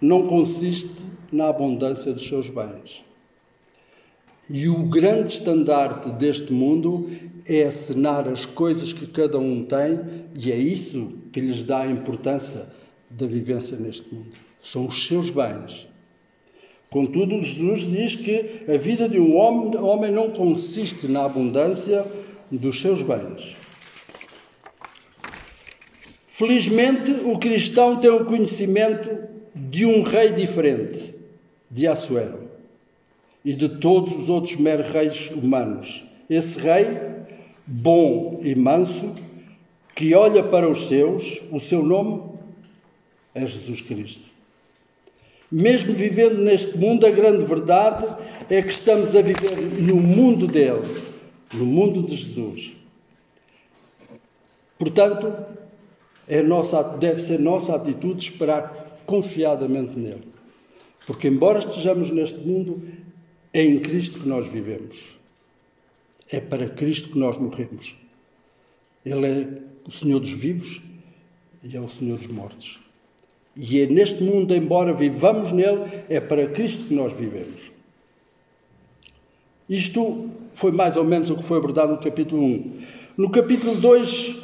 não 0.00 0.26
consiste 0.26 0.90
na 1.30 1.48
abundância 1.48 2.12
dos 2.12 2.26
seus 2.26 2.48
bens. 2.48 3.04
E 4.48 4.68
o 4.68 4.82
grande 4.88 5.30
estandarte 5.30 6.10
deste 6.10 6.52
mundo 6.52 7.08
é 7.46 7.62
acenar 7.64 8.26
as 8.26 8.44
coisas 8.44 8.92
que 8.92 9.06
cada 9.06 9.38
um 9.38 9.64
tem, 9.64 10.00
e 10.34 10.50
é 10.50 10.56
isso 10.56 11.12
que 11.32 11.40
lhes 11.40 11.62
dá 11.62 11.82
a 11.82 11.90
importância 11.90 12.66
da 13.08 13.26
vivência 13.26 13.76
neste 13.76 14.12
mundo. 14.12 14.30
São 14.60 14.86
os 14.86 15.06
seus 15.06 15.30
bens. 15.30 15.89
Contudo, 16.90 17.40
Jesus 17.40 17.82
diz 17.82 18.16
que 18.16 18.64
a 18.68 18.76
vida 18.76 19.08
de 19.08 19.18
um 19.18 19.36
homem, 19.36 19.76
homem 19.78 20.10
não 20.10 20.30
consiste 20.30 21.06
na 21.06 21.24
abundância 21.24 22.04
dos 22.50 22.80
seus 22.80 23.00
bens. 23.00 23.56
Felizmente, 26.28 27.12
o 27.24 27.38
cristão 27.38 28.00
tem 28.00 28.10
o 28.10 28.24
conhecimento 28.24 29.28
de 29.54 29.86
um 29.86 30.02
rei 30.02 30.30
diferente, 30.30 31.14
de 31.70 31.86
Assuero 31.86 32.50
e 33.44 33.52
de 33.52 33.68
todos 33.68 34.16
os 34.16 34.28
outros 34.28 34.56
meros 34.56 34.86
reis 34.86 35.30
humanos. 35.30 36.04
Esse 36.28 36.58
rei, 36.58 36.86
bom 37.66 38.40
e 38.42 38.54
manso, 38.54 39.14
que 39.94 40.14
olha 40.14 40.42
para 40.42 40.68
os 40.68 40.88
seus, 40.88 41.42
o 41.52 41.60
seu 41.60 41.82
nome 41.82 42.22
é 43.34 43.46
Jesus 43.46 43.80
Cristo. 43.80 44.29
Mesmo 45.50 45.94
vivendo 45.94 46.38
neste 46.38 46.78
mundo, 46.78 47.04
a 47.04 47.10
grande 47.10 47.44
verdade 47.44 48.06
é 48.48 48.62
que 48.62 48.72
estamos 48.72 49.16
a 49.16 49.22
viver 49.22 49.56
no 49.80 49.96
mundo 49.96 50.46
dele, 50.46 50.82
no 51.52 51.66
mundo 51.66 52.02
de 52.04 52.14
Jesus. 52.14 52.72
Portanto, 54.78 55.34
é 56.28 56.40
nossa, 56.42 56.82
deve 56.82 57.20
ser 57.20 57.40
nossa 57.40 57.74
atitude 57.74 58.22
esperar 58.22 59.02
confiadamente 59.04 59.98
nele. 59.98 60.28
Porque, 61.06 61.26
embora 61.26 61.58
estejamos 61.58 62.10
neste 62.10 62.40
mundo, 62.40 62.82
é 63.52 63.64
em 63.64 63.80
Cristo 63.80 64.20
que 64.20 64.28
nós 64.28 64.46
vivemos. 64.46 65.16
É 66.30 66.40
para 66.40 66.68
Cristo 66.68 67.10
que 67.10 67.18
nós 67.18 67.36
morremos. 67.36 67.96
Ele 69.04 69.26
é 69.26 69.48
o 69.84 69.90
Senhor 69.90 70.20
dos 70.20 70.30
vivos 70.30 70.80
e 71.64 71.76
é 71.76 71.80
o 71.80 71.88
Senhor 71.88 72.18
dos 72.18 72.28
mortos. 72.28 72.78
E 73.56 73.80
é 73.80 73.86
neste 73.86 74.22
mundo, 74.22 74.54
embora 74.54 74.92
vivamos 74.92 75.52
nele, 75.52 75.84
é 76.08 76.20
para 76.20 76.46
Cristo 76.48 76.84
que 76.84 76.94
nós 76.94 77.12
vivemos. 77.12 77.70
Isto 79.68 80.28
foi 80.52 80.72
mais 80.72 80.96
ou 80.96 81.04
menos 81.04 81.30
o 81.30 81.36
que 81.36 81.44
foi 81.44 81.58
abordado 81.58 81.92
no 81.92 81.98
capítulo 81.98 82.42
1. 82.42 82.72
No 83.16 83.30
capítulo 83.30 83.76
2, 83.76 84.36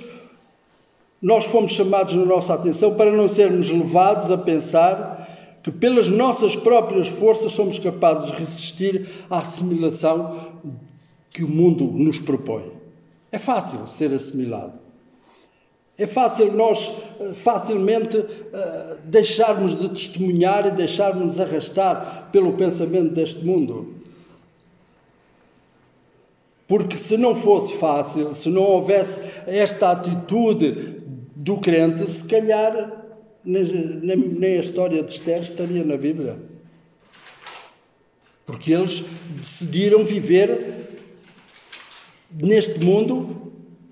nós 1.21 1.47
fomos 1.47 1.73
chamados 1.73 2.13
na 2.13 2.25
nossa 2.25 2.55
atenção 2.55 2.95
para 2.95 3.11
não 3.11 3.29
sermos 3.29 3.71
levados 3.71 4.31
a 4.31 4.39
pensar 4.39 5.27
que 5.63 5.73
pelas 5.73 6.09
nossas 6.09 6.55
próprias 6.55 7.09
forças 7.09 7.53
somos 7.53 7.79
capazes 7.79 8.31
de 8.31 8.39
resistir 8.39 9.09
à 9.29 9.39
assimilação 9.39 10.53
que 11.31 11.43
o 11.43 11.49
mundo 11.49 11.85
nos 11.85 12.21
propõe. 12.21 12.71
É 13.33 13.39
fácil 13.39 13.87
ser 13.87 14.13
assimilado. 14.13 14.86
É 15.99 16.07
fácil 16.07 16.53
nós 16.53 16.93
eh, 17.19 17.33
facilmente 17.35 18.19
uh, 18.19 18.27
deixarmos 19.05 19.75
de 19.75 19.89
testemunhar 19.89 20.67
e 20.67 20.71
deixarmos 20.71 21.41
arrastar 21.41 22.29
pelo 22.31 22.53
pensamento 22.53 23.15
deste 23.15 23.43
mundo. 23.43 23.95
Porque 26.69 26.97
se 26.97 27.17
não 27.17 27.35
fosse 27.35 27.75
fácil, 27.77 28.35
se 28.35 28.51
não 28.51 28.63
houvesse 28.63 29.21
esta 29.47 29.93
atitude 29.93 31.01
do 31.35 31.59
crente, 31.59 32.11
se 32.11 32.25
calhar 32.25 33.05
nem 33.45 34.57
a 34.57 34.61
história 34.61 35.03
de 35.03 35.13
Esther 35.13 35.41
estaria 35.41 35.85
na 35.85 35.97
Bíblia. 35.97 36.37
Porque 38.45 38.73
eles 38.73 39.05
decidiram 39.37 40.05
viver 40.05 40.89
neste 42.31 42.81
mundo 42.85 43.46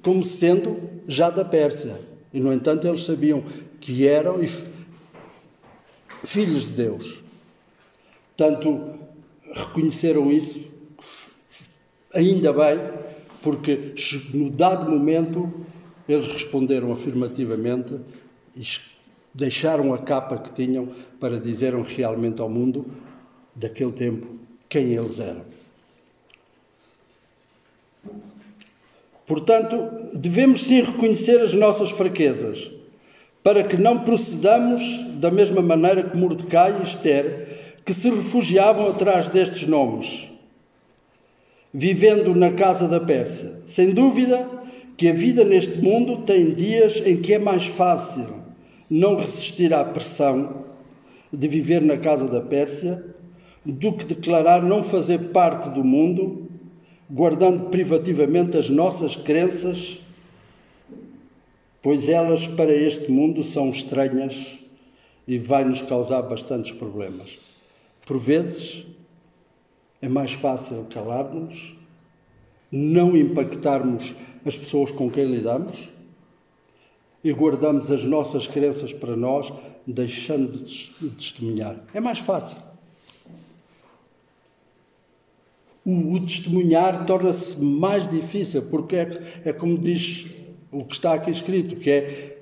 como 0.05 0.23
sendo 0.23 0.79
já 1.09 1.31
da 1.31 1.45
Pérsia. 1.45 1.99
E, 2.33 2.38
no 2.38 2.53
entanto, 2.53 2.87
eles 2.87 3.03
sabiam 3.03 3.43
que 3.81 4.07
eram 4.07 4.38
filhos 6.25 6.67
de 6.67 6.73
Deus. 6.73 7.21
Tanto 8.37 8.99
reconheceram 9.53 10.31
isso, 10.31 10.61
ainda 12.12 12.53
bem, 12.53 12.81
porque 13.40 13.95
no 14.33 14.51
dado 14.51 14.90
momento 14.90 15.53
eles 16.09 16.27
responderam 16.27 16.93
afirmativamente 16.93 17.97
e 18.57 18.62
deixaram 19.33 19.95
a 19.95 19.99
capa 19.99 20.38
que 20.38 20.53
tinham 20.53 20.88
para 21.21 21.38
dizerem 21.38 21.83
realmente 21.83 22.40
ao 22.40 22.49
mundo 22.49 22.87
daquele 23.55 23.93
tempo 23.93 24.38
quem 24.69 24.95
eles 24.95 25.19
eram. 25.21 25.43
Portanto, 29.27 29.77
devemos 30.15 30.63
sim 30.63 30.83
reconhecer 30.83 31.41
as 31.41 31.55
nossas 31.55 31.91
fraquezas, 31.91 32.71
para 33.43 33.63
que 33.63 33.77
não 33.77 34.01
procedamos 34.01 34.83
da 35.21 35.31
mesma 35.31 35.63
maneira 35.63 36.03
que 36.03 36.17
Mordecai 36.17 36.79
e 36.81 36.83
Esther, 36.83 37.81
que 37.85 37.93
se 37.93 38.09
refugiavam 38.09 38.89
atrás 38.89 39.29
destes 39.29 39.67
nomes, 39.67 40.31
vivendo 41.73 42.35
na 42.35 42.53
casa 42.53 42.89
da 42.89 43.01
Pérsia. 43.01 43.63
Sem 43.67 43.91
dúvida 43.91 44.49
que 44.97 45.09
a 45.09 45.13
vida 45.13 45.45
neste 45.45 45.79
mundo 45.79 46.19
tem 46.19 46.51
dias 46.53 47.03
em 47.05 47.17
que 47.17 47.35
é 47.35 47.39
mais 47.39 47.67
fácil 47.67 48.27
não 48.89 49.17
resistir 49.17 49.75
à 49.75 49.85
pressão 49.85 50.65
de 51.33 51.49
viver 51.49 51.83
na 51.83 51.97
casa 51.97 52.29
da 52.29 52.41
Pérsia 52.41 53.05
do 53.65 53.93
que 53.93 54.05
declarar 54.05 54.63
não 54.63 54.85
fazer 54.85 55.31
parte 55.31 55.71
do 55.71 55.83
mundo, 55.83 56.43
guardando 57.09 57.69
privativamente 57.71 58.57
as 58.57 58.71
nossas 58.71 59.17
crenças, 59.17 60.01
pois 61.83 62.09
elas 62.09 62.47
para 62.47 62.73
este 62.73 63.11
mundo 63.11 63.43
são 63.43 63.71
estranhas 63.71 64.59
e 65.27 65.38
vai 65.38 65.64
nos 65.64 65.83
causar 65.83 66.23
bastantes 66.23 66.73
problemas. 66.73 67.38
Por 68.07 68.19
vezes 68.19 68.87
é 70.01 70.09
mais 70.09 70.33
fácil 70.33 70.87
calarmos, 70.90 71.75
não 72.71 73.17
impactarmos 73.17 74.14
as 74.45 74.57
pessoas 74.57 74.90
com 74.90 75.11
quem 75.11 75.25
lidamos 75.25 75.90
e 77.23 77.33
guardamos 77.33 77.90
as 77.90 78.05
nossas 78.05 78.47
crenças 78.47 78.93
para 78.93 79.17
nós, 79.17 79.51
deixando 79.87 80.53
de 80.62 81.11
testemunhar. 81.11 81.83
É 81.95 82.01
mais 82.01 82.19
fácil. 82.19 82.59
O, 85.85 86.14
o 86.14 86.20
testemunhar 86.20 87.05
torna-se 87.05 87.61
mais 87.62 88.09
difícil, 88.09 88.62
porque 88.62 88.97
é, 88.97 89.23
é 89.44 89.53
como 89.53 89.77
diz 89.79 90.27
o 90.73 90.85
que 90.85 90.94
está 90.94 91.14
aqui 91.14 91.31
escrito, 91.31 91.77
que 91.77 91.90
é 91.90 92.38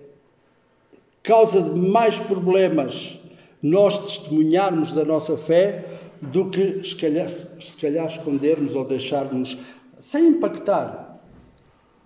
causa 1.22 1.62
de 1.62 1.78
mais 1.78 2.18
problemas 2.18 3.18
nós 3.62 3.98
testemunharmos 3.98 4.92
da 4.92 5.04
nossa 5.04 5.36
fé 5.36 5.84
do 6.20 6.50
que 6.50 6.82
se 6.84 6.96
calhar, 6.96 7.28
se 7.30 7.76
calhar 7.80 8.06
escondermos 8.06 8.74
ou 8.74 8.84
deixarmos 8.84 9.56
sem 10.00 10.28
impactar. 10.28 11.20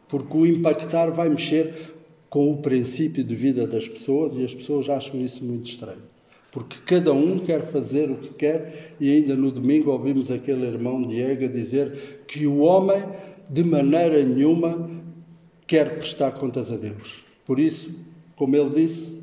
Porque 0.08 0.36
o 0.36 0.46
impactar 0.46 1.10
vai 1.10 1.28
mexer 1.28 1.94
com 2.28 2.50
o 2.50 2.58
princípio 2.58 3.24
de 3.24 3.34
vida 3.34 3.66
das 3.66 3.88
pessoas 3.88 4.36
e 4.36 4.44
as 4.44 4.54
pessoas 4.54 4.88
acham 4.88 5.18
isso 5.20 5.42
muito 5.44 5.68
estranho. 5.68 6.02
Porque 6.56 6.78
cada 6.86 7.12
um 7.12 7.38
quer 7.38 7.66
fazer 7.66 8.10
o 8.10 8.16
que 8.16 8.32
quer 8.32 8.94
e 8.98 9.14
ainda 9.14 9.36
no 9.36 9.52
domingo 9.52 9.90
ouvimos 9.90 10.30
aquele 10.30 10.64
irmão 10.64 11.02
Diego 11.02 11.46
dizer 11.50 12.24
que 12.26 12.46
o 12.46 12.60
homem 12.60 13.04
de 13.46 13.62
maneira 13.62 14.24
nenhuma 14.24 14.90
quer 15.66 15.98
prestar 15.98 16.30
contas 16.30 16.72
a 16.72 16.76
Deus. 16.78 17.22
Por 17.44 17.60
isso, 17.60 17.94
como 18.36 18.56
ele 18.56 18.70
disse, 18.70 19.20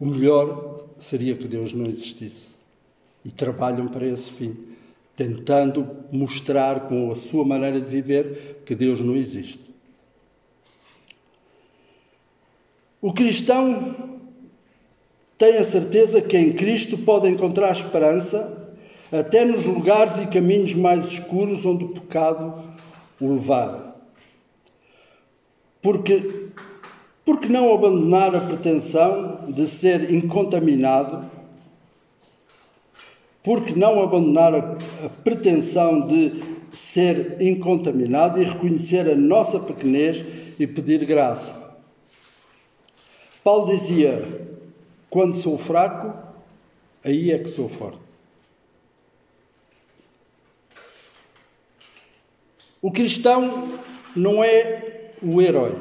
o 0.00 0.06
melhor 0.06 0.86
seria 0.96 1.36
que 1.36 1.46
Deus 1.46 1.74
não 1.74 1.84
existisse. 1.84 2.46
E 3.22 3.30
trabalham 3.30 3.86
para 3.86 4.06
esse 4.06 4.30
fim, 4.30 4.56
tentando 5.14 5.86
mostrar 6.10 6.88
com 6.88 7.12
a 7.12 7.14
sua 7.14 7.44
maneira 7.44 7.78
de 7.78 7.90
viver 7.90 8.62
que 8.64 8.74
Deus 8.74 9.02
não 9.02 9.14
existe. 9.14 9.70
O 13.02 13.12
cristão 13.12 14.16
tem 15.38 15.58
a 15.58 15.64
certeza 15.64 16.20
que 16.20 16.36
em 16.36 16.52
Cristo 16.52 16.96
pode 16.98 17.28
encontrar 17.28 17.72
esperança 17.72 18.66
até 19.12 19.44
nos 19.44 19.66
lugares 19.66 20.18
e 20.18 20.26
caminhos 20.26 20.74
mais 20.74 21.06
escuros 21.06 21.64
onde 21.64 21.84
o 21.84 21.88
pecado 21.88 22.64
o 23.20 23.34
levar. 23.34 23.96
Porque, 25.82 26.48
porque 27.24 27.48
não 27.48 27.72
abandonar 27.72 28.34
a 28.34 28.40
pretensão 28.40 29.44
de 29.48 29.66
ser 29.66 30.12
incontaminado? 30.12 31.30
Porque 33.42 33.74
não 33.76 34.02
abandonar 34.02 34.54
a, 34.54 34.76
a 35.04 35.08
pretensão 35.22 36.06
de 36.06 36.42
ser 36.72 37.40
incontaminado 37.40 38.42
e 38.42 38.44
reconhecer 38.44 39.08
a 39.08 39.14
nossa 39.14 39.60
pequenez 39.60 40.24
e 40.58 40.66
pedir 40.66 41.04
graça? 41.04 41.54
Paulo 43.44 43.72
dizia: 43.76 44.55
quando 45.16 45.34
sou 45.38 45.56
fraco, 45.56 46.12
aí 47.02 47.32
é 47.32 47.38
que 47.38 47.48
sou 47.48 47.70
forte. 47.70 47.96
O 52.82 52.92
cristão 52.92 53.66
não 54.14 54.44
é 54.44 55.12
o 55.22 55.40
herói. 55.40 55.74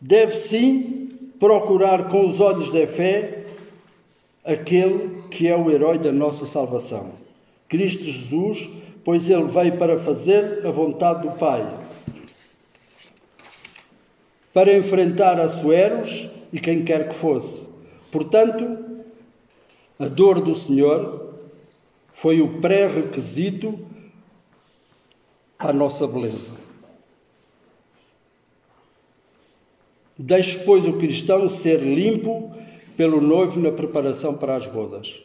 Deve 0.00 0.34
sim 0.34 1.30
procurar 1.38 2.08
com 2.08 2.26
os 2.26 2.40
olhos 2.40 2.72
da 2.72 2.84
fé 2.88 3.46
aquele 4.44 5.22
que 5.30 5.46
é 5.46 5.56
o 5.56 5.70
herói 5.70 6.00
da 6.00 6.10
nossa 6.10 6.46
salvação. 6.46 7.12
Cristo 7.68 8.02
Jesus, 8.02 8.68
pois 9.04 9.30
ele 9.30 9.44
veio 9.44 9.78
para 9.78 10.00
fazer 10.00 10.66
a 10.66 10.70
vontade 10.72 11.28
do 11.28 11.38
Pai 11.38 11.86
para 14.52 14.76
enfrentar 14.76 15.38
Assueros 15.40 16.28
e 16.52 16.58
quem 16.58 16.84
quer 16.84 17.08
que 17.08 17.14
fosse. 17.14 17.68
Portanto, 18.10 18.86
a 19.98 20.06
dor 20.06 20.40
do 20.40 20.54
Senhor 20.54 21.34
foi 22.14 22.40
o 22.40 22.60
pré-requisito 22.60 23.78
a 25.58 25.72
nossa 25.72 26.06
beleza. 26.06 26.52
Deixe, 30.16 30.58
pois, 30.60 30.86
o 30.86 30.94
cristão 30.94 31.48
ser 31.48 31.80
limpo 31.80 32.52
pelo 32.96 33.20
noivo 33.20 33.60
na 33.60 33.70
preparação 33.70 34.34
para 34.34 34.56
as 34.56 34.66
bodas. 34.66 35.22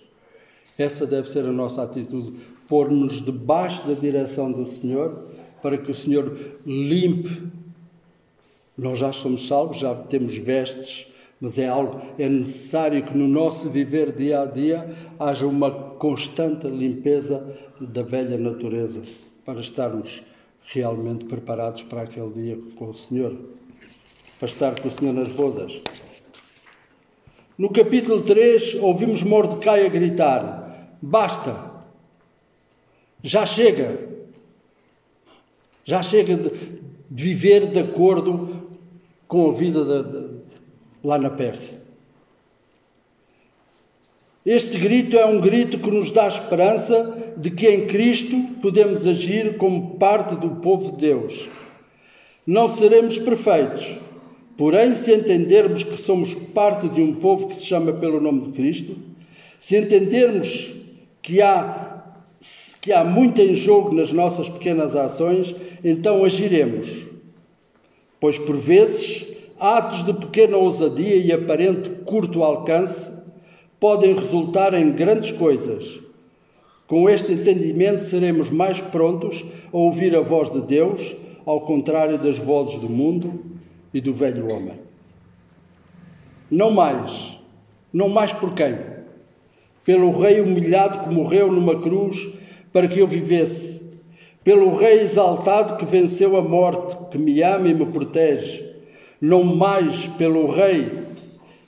Essa 0.77 1.05
deve 1.05 1.27
ser 1.27 1.45
a 1.45 1.51
nossa 1.51 1.81
atitude, 1.81 2.33
pôr-nos 2.67 3.21
debaixo 3.21 3.87
da 3.87 3.93
direção 3.93 4.51
do 4.51 4.65
Senhor, 4.65 5.27
para 5.61 5.77
que 5.77 5.89
o 5.89 5.95
Senhor 5.95 6.37
limpe 6.65 7.41
nós 8.77 8.99
já 8.99 9.11
somos 9.11 9.47
salvos, 9.47 9.77
já 9.77 9.93
temos 9.93 10.35
vestes, 10.37 11.07
mas 11.39 11.57
é 11.57 11.67
algo, 11.67 12.01
é 12.17 12.29
necessário 12.29 13.03
que 13.03 13.17
no 13.17 13.27
nosso 13.27 13.69
viver 13.69 14.13
dia 14.13 14.41
a 14.41 14.45
dia 14.45 14.95
haja 15.19 15.45
uma 15.45 15.69
constante 15.71 16.67
limpeza 16.67 17.45
da 17.81 18.01
velha 18.01 18.37
natureza 18.37 19.01
para 19.45 19.59
estarmos 19.59 20.23
realmente 20.61 21.25
preparados 21.25 21.83
para 21.83 22.03
aquele 22.03 22.31
dia 22.31 22.59
com 22.75 22.89
o 22.89 22.93
Senhor, 22.93 23.35
para 24.39 24.47
estar 24.47 24.79
com 24.79 24.87
o 24.87 24.91
Senhor 24.91 25.13
nas 25.13 25.29
bodas. 25.29 25.81
No 27.57 27.69
capítulo 27.69 28.21
3, 28.21 28.75
ouvimos 28.75 29.21
Mordecai 29.21 29.85
a 29.85 29.89
gritar: 29.89 30.95
Basta, 31.01 31.73
já 33.21 33.45
chega, 33.45 33.99
já 35.83 36.01
chega 36.01 36.35
de, 36.35 36.49
de 37.11 37.23
viver 37.23 37.67
de 37.67 37.79
acordo 37.79 38.62
com 39.27 39.49
a 39.49 39.53
vida 39.53 39.83
de, 39.83 40.11
de, 40.11 40.29
lá 41.03 41.17
na 41.17 41.29
Pérsia. 41.29 41.83
Este 44.45 44.77
grito 44.77 45.17
é 45.17 45.25
um 45.25 45.39
grito 45.39 45.79
que 45.79 45.89
nos 45.89 46.11
dá 46.11 46.27
esperança 46.27 47.33
de 47.37 47.49
que 47.49 47.65
em 47.67 47.87
Cristo 47.87 48.35
podemos 48.61 49.07
agir 49.07 49.55
como 49.57 49.91
parte 49.91 50.35
do 50.35 50.49
povo 50.57 50.91
de 50.91 50.97
Deus. 50.97 51.47
Não 52.45 52.67
seremos 52.75 53.17
perfeitos, 53.17 53.97
porém, 54.57 54.95
se 54.95 55.13
entendermos 55.13 55.85
que 55.85 55.95
somos 55.95 56.33
parte 56.33 56.89
de 56.89 57.01
um 57.01 57.15
povo 57.15 57.47
que 57.47 57.55
se 57.55 57.65
chama 57.65 57.93
pelo 57.93 58.19
nome 58.19 58.41
de 58.41 58.49
Cristo, 58.49 58.97
se 59.61 59.77
entendermos 59.77 60.71
que 61.21 61.41
há, 61.41 62.03
que 62.81 62.91
há 62.91 63.01
muito 63.01 63.41
em 63.41 63.55
jogo 63.55 63.95
nas 63.95 64.11
nossas 64.11 64.49
pequenas 64.49 64.93
ações, 64.93 65.55
então 65.81 66.25
agiremos 66.25 67.12
pois 68.23 68.39
por 68.39 68.55
vezes 68.55 69.27
atos 69.59 70.05
de 70.05 70.13
pequena 70.13 70.55
ousadia 70.55 71.17
e 71.17 71.33
aparente 71.33 71.89
curto 72.05 72.41
alcance 72.41 73.11
podem 73.77 74.15
resultar 74.15 74.73
em 74.73 74.93
grandes 74.93 75.33
coisas. 75.33 75.99
Com 76.87 77.09
este 77.09 77.33
entendimento, 77.33 78.05
seremos 78.05 78.49
mais 78.49 78.79
prontos 78.79 79.43
a 79.73 79.77
ouvir 79.77 80.15
a 80.15 80.21
voz 80.21 80.49
de 80.49 80.61
Deus, 80.61 81.13
ao 81.45 81.59
contrário 81.59 82.17
das 82.17 82.37
vozes 82.37 82.77
do 82.77 82.87
mundo 82.87 83.41
e 83.93 83.99
do 83.99 84.13
velho 84.13 84.49
homem. 84.49 84.79
Não 86.49 86.71
mais, 86.71 87.37
não 87.91 88.07
mais 88.07 88.31
por 88.31 88.53
quem? 88.53 88.79
Pelo 89.83 90.17
Rei 90.17 90.39
humilhado 90.39 91.03
que 91.03 91.13
morreu 91.13 91.51
numa 91.51 91.81
cruz 91.81 92.29
para 92.71 92.87
que 92.87 92.99
eu 92.99 93.05
vivesse 93.05 93.81
pelo 94.43 94.75
Rei 94.75 95.01
exaltado 95.01 95.77
que 95.77 95.85
venceu 95.85 96.35
a 96.35 96.41
morte, 96.41 96.97
que 97.09 97.17
me 97.17 97.41
ama 97.41 97.69
e 97.69 97.73
me 97.73 97.85
protege, 97.85 98.63
não 99.21 99.43
mais 99.43 100.07
pelo 100.07 100.51
Rei 100.51 101.03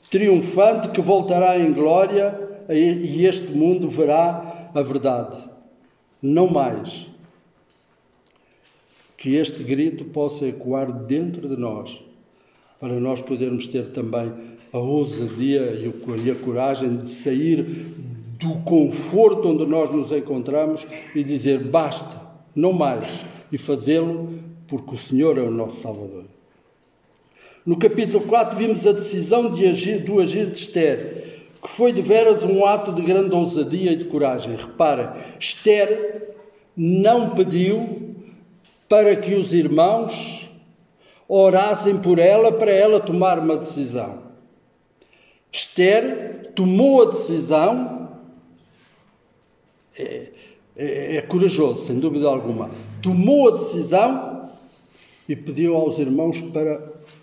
triunfante 0.09 0.89
que 0.89 1.01
voltará 1.01 1.57
em 1.57 1.73
glória 1.73 2.39
e 2.69 3.25
este 3.25 3.51
mundo 3.51 3.89
verá 3.89 4.69
a 4.73 4.81
verdade. 4.81 5.37
Não 6.21 6.47
mais. 6.47 7.07
Que 9.17 9.35
este 9.35 9.63
grito 9.63 10.05
possa 10.05 10.45
ecoar 10.45 10.91
dentro 10.91 11.47
de 11.47 11.57
nós, 11.57 12.01
para 12.79 12.99
nós 12.99 13.21
podermos 13.21 13.67
ter 13.67 13.91
também 13.91 14.31
a 14.71 14.77
ousadia 14.77 15.73
e 15.73 16.31
a 16.31 16.35
coragem 16.35 16.97
de 16.97 17.09
sair 17.09 17.63
do 18.37 18.55
conforto 18.63 19.49
onde 19.49 19.65
nós 19.65 19.89
nos 19.89 20.11
encontramos 20.11 20.85
e 21.15 21.23
dizer 21.23 21.63
basta 21.63 22.24
não 22.55 22.71
mais, 22.71 23.23
e 23.51 23.57
fazê-lo 23.57 24.29
porque 24.67 24.95
o 24.95 24.97
Senhor 24.97 25.37
é 25.37 25.41
o 25.41 25.51
nosso 25.51 25.81
Salvador. 25.81 26.25
No 27.65 27.77
capítulo 27.77 28.25
4 28.25 28.57
vimos 28.57 28.85
a 28.85 28.91
decisão 28.91 29.51
de 29.51 29.65
agir, 29.65 30.03
do 30.03 30.19
agir 30.19 30.51
de 30.51 30.59
Esther, 30.59 31.41
que 31.61 31.69
foi 31.69 31.91
de 31.91 32.01
veras 32.01 32.43
um 32.43 32.63
ato 32.63 32.93
de 32.93 33.01
grande 33.01 33.33
ousadia 33.33 33.91
e 33.91 33.95
de 33.95 34.05
coragem. 34.05 34.55
Repara, 34.55 35.17
Esther 35.39 36.35
não 36.77 37.31
pediu 37.31 38.15
para 38.87 39.15
que 39.15 39.33
os 39.33 39.51
irmãos 39.51 40.47
orassem 41.27 41.97
por 41.97 42.19
ela 42.19 42.51
para 42.51 42.71
ela 42.71 42.99
tomar 42.99 43.39
uma 43.39 43.57
decisão. 43.57 44.25
Esther 45.51 46.51
tomou 46.53 47.01
a 47.01 47.11
decisão, 47.11 48.11
é, 49.97 50.27
é, 50.75 51.17
é 51.17 51.21
corajoso, 51.21 51.85
sem 51.85 51.99
dúvida 51.99 52.27
alguma. 52.27 52.69
Tomou 53.01 53.47
a 53.47 53.57
decisão 53.57 54.49
e 55.27 55.35
pediu 55.35 55.75
aos 55.75 55.97
irmãos 55.97 56.41
para 56.41 56.81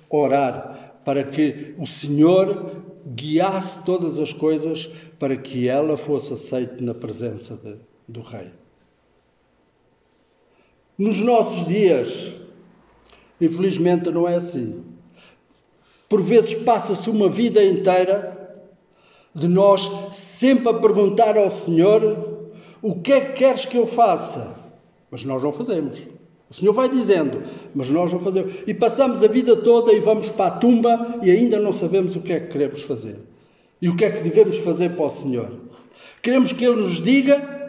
orar, 0.09 1.01
para 1.05 1.25
que 1.25 1.75
o 1.79 1.87
Senhor 1.87 2.83
guiasse 3.07 3.83
todas 3.85 4.19
as 4.19 4.33
coisas 4.33 4.89
para 5.19 5.37
que 5.37 5.69
ela 5.69 5.97
fosse 5.97 6.33
aceita 6.33 6.83
na 6.83 6.95
presença 6.95 7.57
de, 7.57 7.77
do 8.09 8.21
Rei. 8.21 8.51
Nos 10.97 11.19
nossos 11.19 11.67
dias, 11.67 12.35
infelizmente 13.41 14.11
não 14.11 14.29
é 14.29 14.37
assim. 14.37 14.85
Por 16.09 16.23
vezes 16.23 16.55
passa-se 16.55 17.09
uma 17.09 17.29
vida 17.29 17.65
inteira 17.65 18.39
de 19.35 19.49
nós 19.49 19.91
sempre 20.15 20.69
a 20.69 20.75
perguntar 20.75 21.37
ao 21.39 21.51
Senhor 21.51 22.32
o 22.83 23.01
que 23.01 23.13
é 23.13 23.21
que 23.21 23.33
queres 23.35 23.65
que 23.65 23.79
eu 23.79 23.87
faça? 23.87 24.57
Mas 25.11 25.25
nós 25.25 25.43
não 25.43 25.53
fazemos. 25.53 25.99
O 26.51 26.55
Senhor 26.55 26.75
vai 26.75 26.89
dizendo, 26.89 27.43
mas 27.75 27.89
nós 27.89 28.13
não 28.13 28.21
fazemos. 28.21 28.53
E 28.67 28.75
passamos 28.75 29.23
a 29.23 29.29
vida 29.29 29.57
toda 29.57 29.93
e 29.93 30.01
vamos 30.01 30.29
para 30.29 30.55
a 30.55 30.59
tumba 30.59 31.19
e 31.23 31.31
ainda 31.31 31.59
não 31.59 31.73
sabemos 31.73 32.17
o 32.17 32.21
que 32.21 32.33
é 32.33 32.41
que 32.41 32.49
queremos 32.49 32.83
fazer. 32.83 33.19
E 33.81 33.89
o 33.89 33.97
que 33.97 34.05
é 34.05 34.11
que 34.11 34.23
devemos 34.23 34.59
fazer 34.59 34.91
para 34.91 35.07
o 35.07 35.11
Senhor. 35.11 35.55
Queremos 36.21 36.53
que 36.53 36.65
Ele 36.65 36.83
nos 36.83 37.01
diga 37.01 37.63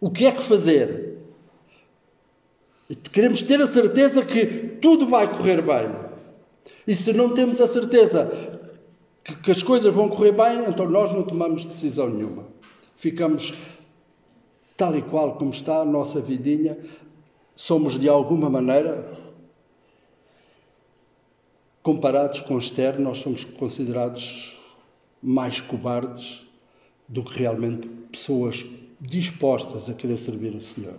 o 0.00 0.10
que 0.10 0.26
é 0.26 0.32
que 0.32 0.42
fazer. 0.42 1.18
E 2.90 2.94
queremos 2.94 3.40
ter 3.40 3.60
a 3.62 3.66
certeza 3.66 4.24
que 4.24 4.44
tudo 4.80 5.06
vai 5.06 5.28
correr 5.28 5.62
bem. 5.62 5.90
E 6.86 6.94
se 6.94 7.12
não 7.12 7.30
temos 7.30 7.60
a 7.60 7.68
certeza 7.68 8.30
que, 9.24 9.34
que 9.36 9.50
as 9.50 9.62
coisas 9.62 9.94
vão 9.94 10.08
correr 10.08 10.32
bem, 10.32 10.68
então 10.68 10.88
nós 10.90 11.12
não 11.12 11.22
tomamos 11.22 11.64
decisão 11.64 12.10
nenhuma. 12.10 12.46
Ficamos 12.96 13.54
tal 14.82 14.96
e 14.96 15.02
qual 15.02 15.36
como 15.36 15.52
está 15.52 15.76
a 15.76 15.84
nossa 15.84 16.20
vidinha, 16.20 16.76
somos 17.54 18.00
de 18.00 18.08
alguma 18.08 18.50
maneira, 18.50 19.16
comparados 21.84 22.40
com 22.40 22.56
o 22.56 22.58
externo, 22.58 23.04
nós 23.04 23.18
somos 23.18 23.44
considerados 23.44 24.58
mais 25.22 25.60
cobardes 25.60 26.44
do 27.06 27.22
que 27.22 27.38
realmente 27.38 27.86
pessoas 28.10 28.66
dispostas 29.00 29.88
a 29.88 29.94
querer 29.94 30.16
servir 30.16 30.52
o 30.52 30.60
Senhor. 30.60 30.96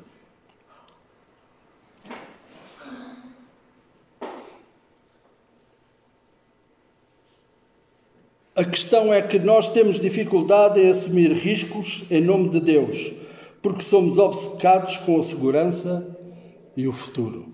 A 8.56 8.64
questão 8.64 9.14
é 9.14 9.22
que 9.22 9.40
nós 9.40 9.68
temos 9.74 10.00
dificuldade 10.00 10.80
em 10.80 10.90
assumir 10.90 11.34
riscos 11.34 12.04
em 12.10 12.22
nome 12.22 12.48
de 12.48 12.62
Deus, 12.62 13.23
porque 13.64 13.84
somos 13.86 14.20
obcecados 14.20 14.98
com 14.98 15.20
a 15.20 15.24
segurança 15.24 16.06
e 16.76 16.86
o 16.86 16.92
futuro. 16.92 17.48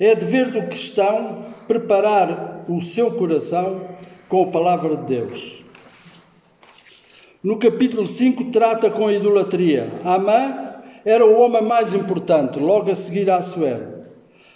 É 0.00 0.14
dever 0.14 0.50
do 0.50 0.62
cristão 0.62 1.44
preparar 1.68 2.64
o 2.68 2.80
seu 2.80 3.12
coração 3.12 3.86
com 4.28 4.44
a 4.44 4.46
palavra 4.46 4.96
de 4.96 5.04
Deus. 5.04 5.64
No 7.44 7.58
capítulo 7.58 8.06
5 8.06 8.44
trata 8.46 8.90
com 8.90 9.08
a 9.08 9.12
idolatria. 9.12 9.92
Amã 10.02 10.80
era 11.04 11.26
o 11.26 11.38
homem 11.40 11.62
mais 11.62 11.92
importante, 11.92 12.58
logo 12.58 12.90
a 12.90 12.94
seguir 12.96 13.30
a 13.30 13.36
Assuero. 13.36 14.02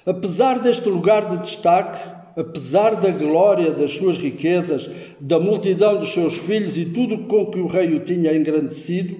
Apesar 0.06 0.60
deste 0.60 0.88
lugar 0.88 1.28
de 1.28 1.38
destaque, 1.38 2.16
apesar 2.36 2.94
da 2.96 3.10
glória 3.10 3.72
das 3.72 3.90
suas 3.92 4.16
riquezas, 4.16 4.88
da 5.20 5.38
multidão 5.38 5.98
dos 5.98 6.12
seus 6.12 6.34
filhos 6.34 6.78
e 6.78 6.86
tudo 6.86 7.26
com 7.26 7.46
que 7.46 7.58
o 7.58 7.66
rei 7.66 7.94
o 7.94 8.00
tinha 8.00 8.34
engrandecido, 8.34 9.16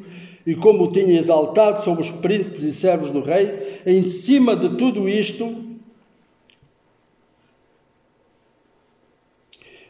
e 0.47 0.55
como 0.55 0.85
o 0.85 0.93
tinha 0.93 1.19
exaltado 1.19 1.83
sobre 1.83 2.03
os 2.03 2.13
príncipes 2.13 2.63
e 2.63 2.73
servos 2.73 3.11
do 3.11 3.21
rei, 3.21 3.81
em 3.85 4.09
cima 4.09 4.55
de 4.55 4.77
tudo 4.77 5.09
isto, 5.09 5.67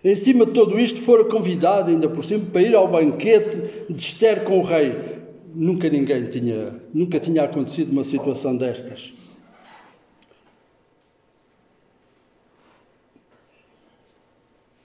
em 0.03 0.17
cima 0.17 0.47
de 0.47 0.53
tudo 0.53 0.81
isto, 0.81 1.01
fora 1.03 1.25
convidado 1.25 1.91
ainda 1.91 2.09
por 2.09 2.25
cima 2.25 2.47
para 2.47 2.63
ir 2.63 2.75
ao 2.75 2.89
banquete 2.89 3.87
de 3.91 4.01
Esther 4.01 4.45
com 4.45 4.61
o 4.61 4.63
rei. 4.63 5.17
Nunca 5.55 5.89
ninguém 5.91 6.25
tinha, 6.25 6.81
nunca 6.95 7.21
tinha 7.21 7.43
acontecido 7.43 7.91
uma 7.91 8.05
situação 8.05 8.57
destas. 8.57 9.13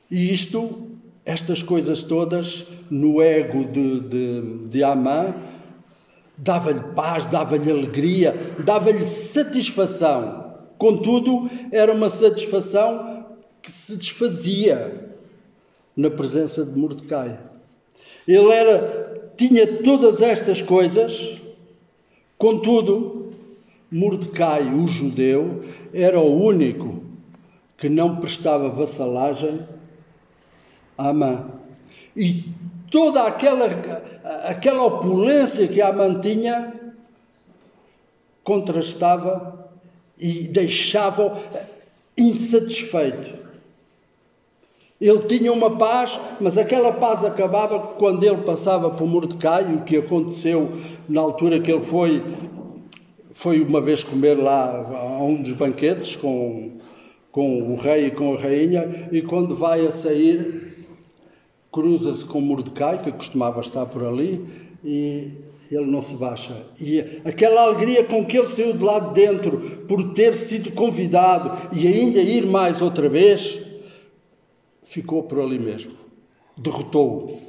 E 0.09 0.33
isto, 0.33 0.89
estas 1.23 1.63
coisas 1.63 2.03
todas, 2.03 2.67
no 2.89 3.21
ego 3.21 3.63
de, 3.63 3.99
de, 4.01 4.69
de 4.69 4.83
Amã, 4.83 5.35
dava-lhe 6.37 6.81
paz, 6.95 7.27
dava-lhe 7.27 7.71
alegria, 7.71 8.35
dava-lhe 8.63 9.03
satisfação. 9.03 10.55
Contudo, 10.77 11.49
era 11.71 11.93
uma 11.93 12.09
satisfação 12.09 13.25
que 13.61 13.71
se 13.71 13.95
desfazia 13.95 15.11
na 15.95 16.09
presença 16.09 16.65
de 16.65 16.77
Mordecai. 16.77 17.39
Ele 18.27 18.51
era, 18.51 19.31
tinha 19.37 19.67
todas 19.81 20.21
estas 20.21 20.61
coisas, 20.61 21.41
contudo, 22.37 23.33
Mordecai, 23.91 24.73
o 24.73 24.87
judeu, 24.87 25.61
era 25.93 26.19
o 26.19 26.43
único 26.43 27.03
que 27.77 27.89
não 27.89 28.17
prestava 28.17 28.69
vassalagem 28.69 29.67
a 30.97 31.09
Amã. 31.09 31.51
E 32.15 32.45
toda 32.91 33.23
aquela, 33.23 33.67
aquela 34.43 34.83
opulência 34.83 35.67
que 35.67 35.81
a 35.81 35.91
mantinha 35.93 36.73
contrastava 38.43 39.71
e 40.19 40.47
deixava 40.47 41.41
insatisfeito. 42.17 43.41
Ele 44.99 45.19
tinha 45.21 45.51
uma 45.51 45.77
paz, 45.77 46.19
mas 46.39 46.59
aquela 46.59 46.91
paz 46.91 47.25
acabava 47.25 47.79
quando 47.79 48.23
ele 48.23 48.43
passava 48.43 48.91
por 48.91 49.07
Mordecai, 49.07 49.73
o 49.73 49.81
que 49.81 49.97
aconteceu 49.97 50.73
na 51.09 51.21
altura 51.21 51.59
que 51.59 51.71
ele 51.71 51.83
foi, 51.83 52.23
foi 53.33 53.61
uma 53.61 53.81
vez 53.81 54.03
comer 54.03 54.35
lá 54.35 54.69
a 54.93 55.23
um 55.23 55.41
dos 55.41 55.53
banquetes 55.53 56.15
com, 56.15 56.73
com 57.31 57.73
o 57.73 57.77
rei 57.77 58.07
e 58.07 58.11
com 58.11 58.35
a 58.35 58.39
rainha, 58.39 59.09
e 59.11 59.23
quando 59.23 59.55
vai 59.55 59.87
a 59.87 59.91
sair, 59.91 60.70
cruza-se 61.71 62.25
com 62.25 62.41
Mordecai, 62.41 63.01
que 63.01 63.11
costumava 63.11 63.61
estar 63.61 63.85
por 63.85 64.03
ali, 64.03 64.45
e 64.83 65.31
ele 65.71 65.85
não 65.85 66.01
se 66.01 66.15
baixa. 66.15 66.53
E 66.79 66.99
aquela 67.23 67.61
alegria 67.61 68.03
com 68.03 68.25
que 68.25 68.37
ele 68.37 68.47
saiu 68.47 68.73
de 68.73 68.83
lá 68.83 68.99
de 68.99 69.13
dentro, 69.13 69.57
por 69.87 70.13
ter 70.13 70.33
sido 70.33 70.71
convidado 70.71 71.69
e 71.77 71.87
ainda 71.87 72.19
ir 72.19 72.45
mais 72.45 72.81
outra 72.81 73.07
vez, 73.07 73.59
ficou 74.83 75.23
por 75.23 75.39
ali 75.39 75.57
mesmo. 75.57 75.93
Derrotou-o. 76.57 77.39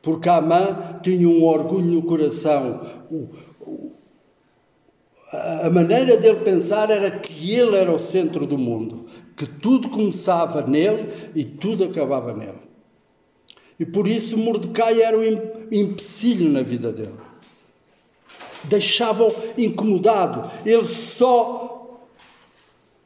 Porque 0.00 0.28
Amã 0.28 1.00
tinha 1.02 1.28
um 1.28 1.44
orgulho 1.44 1.86
no 1.86 2.02
coração. 2.02 2.86
O, 3.10 3.28
o, 3.60 3.92
a 5.32 5.70
maneira 5.70 6.16
dele 6.16 6.40
pensar 6.40 6.90
era 6.90 7.10
que 7.10 7.52
ele 7.52 7.74
era 7.74 7.90
o 7.90 7.98
centro 7.98 8.46
do 8.46 8.56
mundo, 8.56 9.06
que 9.36 9.46
tudo 9.46 9.88
começava 9.88 10.62
nele 10.62 11.10
e 11.34 11.42
tudo 11.42 11.84
acabava 11.84 12.32
nele. 12.32 12.63
E 13.78 13.84
por 13.84 14.06
isso 14.06 14.38
Mordecai 14.38 15.02
era 15.02 15.18
um 15.18 15.24
empecilho 15.70 16.48
na 16.48 16.62
vida 16.62 16.92
dele. 16.92 17.14
Deixava-o 18.64 19.34
incomodado. 19.58 20.50
Ele 20.64 20.84
só 20.84 22.00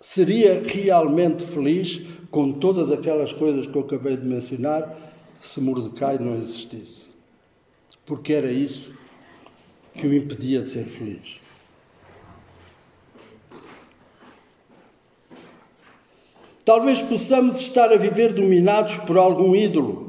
seria 0.00 0.62
realmente 0.62 1.44
feliz 1.44 2.00
com 2.30 2.52
todas 2.52 2.92
aquelas 2.92 3.32
coisas 3.32 3.66
que 3.66 3.76
eu 3.76 3.82
acabei 3.82 4.16
de 4.16 4.26
mencionar 4.26 4.96
se 5.40 5.60
Mordecai 5.60 6.18
não 6.18 6.36
existisse. 6.36 7.08
Porque 8.04 8.32
era 8.32 8.50
isso 8.50 8.92
que 9.94 10.06
o 10.06 10.14
impedia 10.14 10.62
de 10.62 10.70
ser 10.70 10.84
feliz. 10.84 11.40
Talvez 16.64 17.00
possamos 17.00 17.58
estar 17.60 17.90
a 17.90 17.96
viver 17.96 18.34
dominados 18.34 18.98
por 18.98 19.16
algum 19.16 19.56
ídolo 19.56 20.07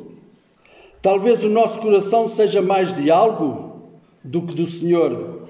Talvez 1.01 1.43
o 1.45 1.49
nosso 1.49 1.79
coração 1.79 2.27
seja 2.27 2.61
mais 2.61 2.93
de 2.93 3.09
algo 3.09 3.91
do 4.23 4.41
que 4.41 4.53
do 4.53 4.65
Senhor. 4.65 5.47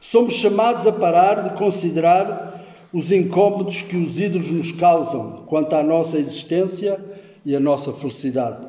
Somos 0.00 0.34
chamados 0.34 0.86
a 0.86 0.92
parar 0.92 1.48
de 1.48 1.58
considerar 1.58 2.64
os 2.92 3.10
incômodos 3.10 3.82
que 3.82 3.96
os 3.96 4.18
ídolos 4.18 4.50
nos 4.50 4.70
causam 4.72 5.44
quanto 5.46 5.74
à 5.74 5.82
nossa 5.82 6.16
existência 6.16 6.98
e 7.44 7.56
à 7.56 7.60
nossa 7.60 7.92
felicidade. 7.92 8.66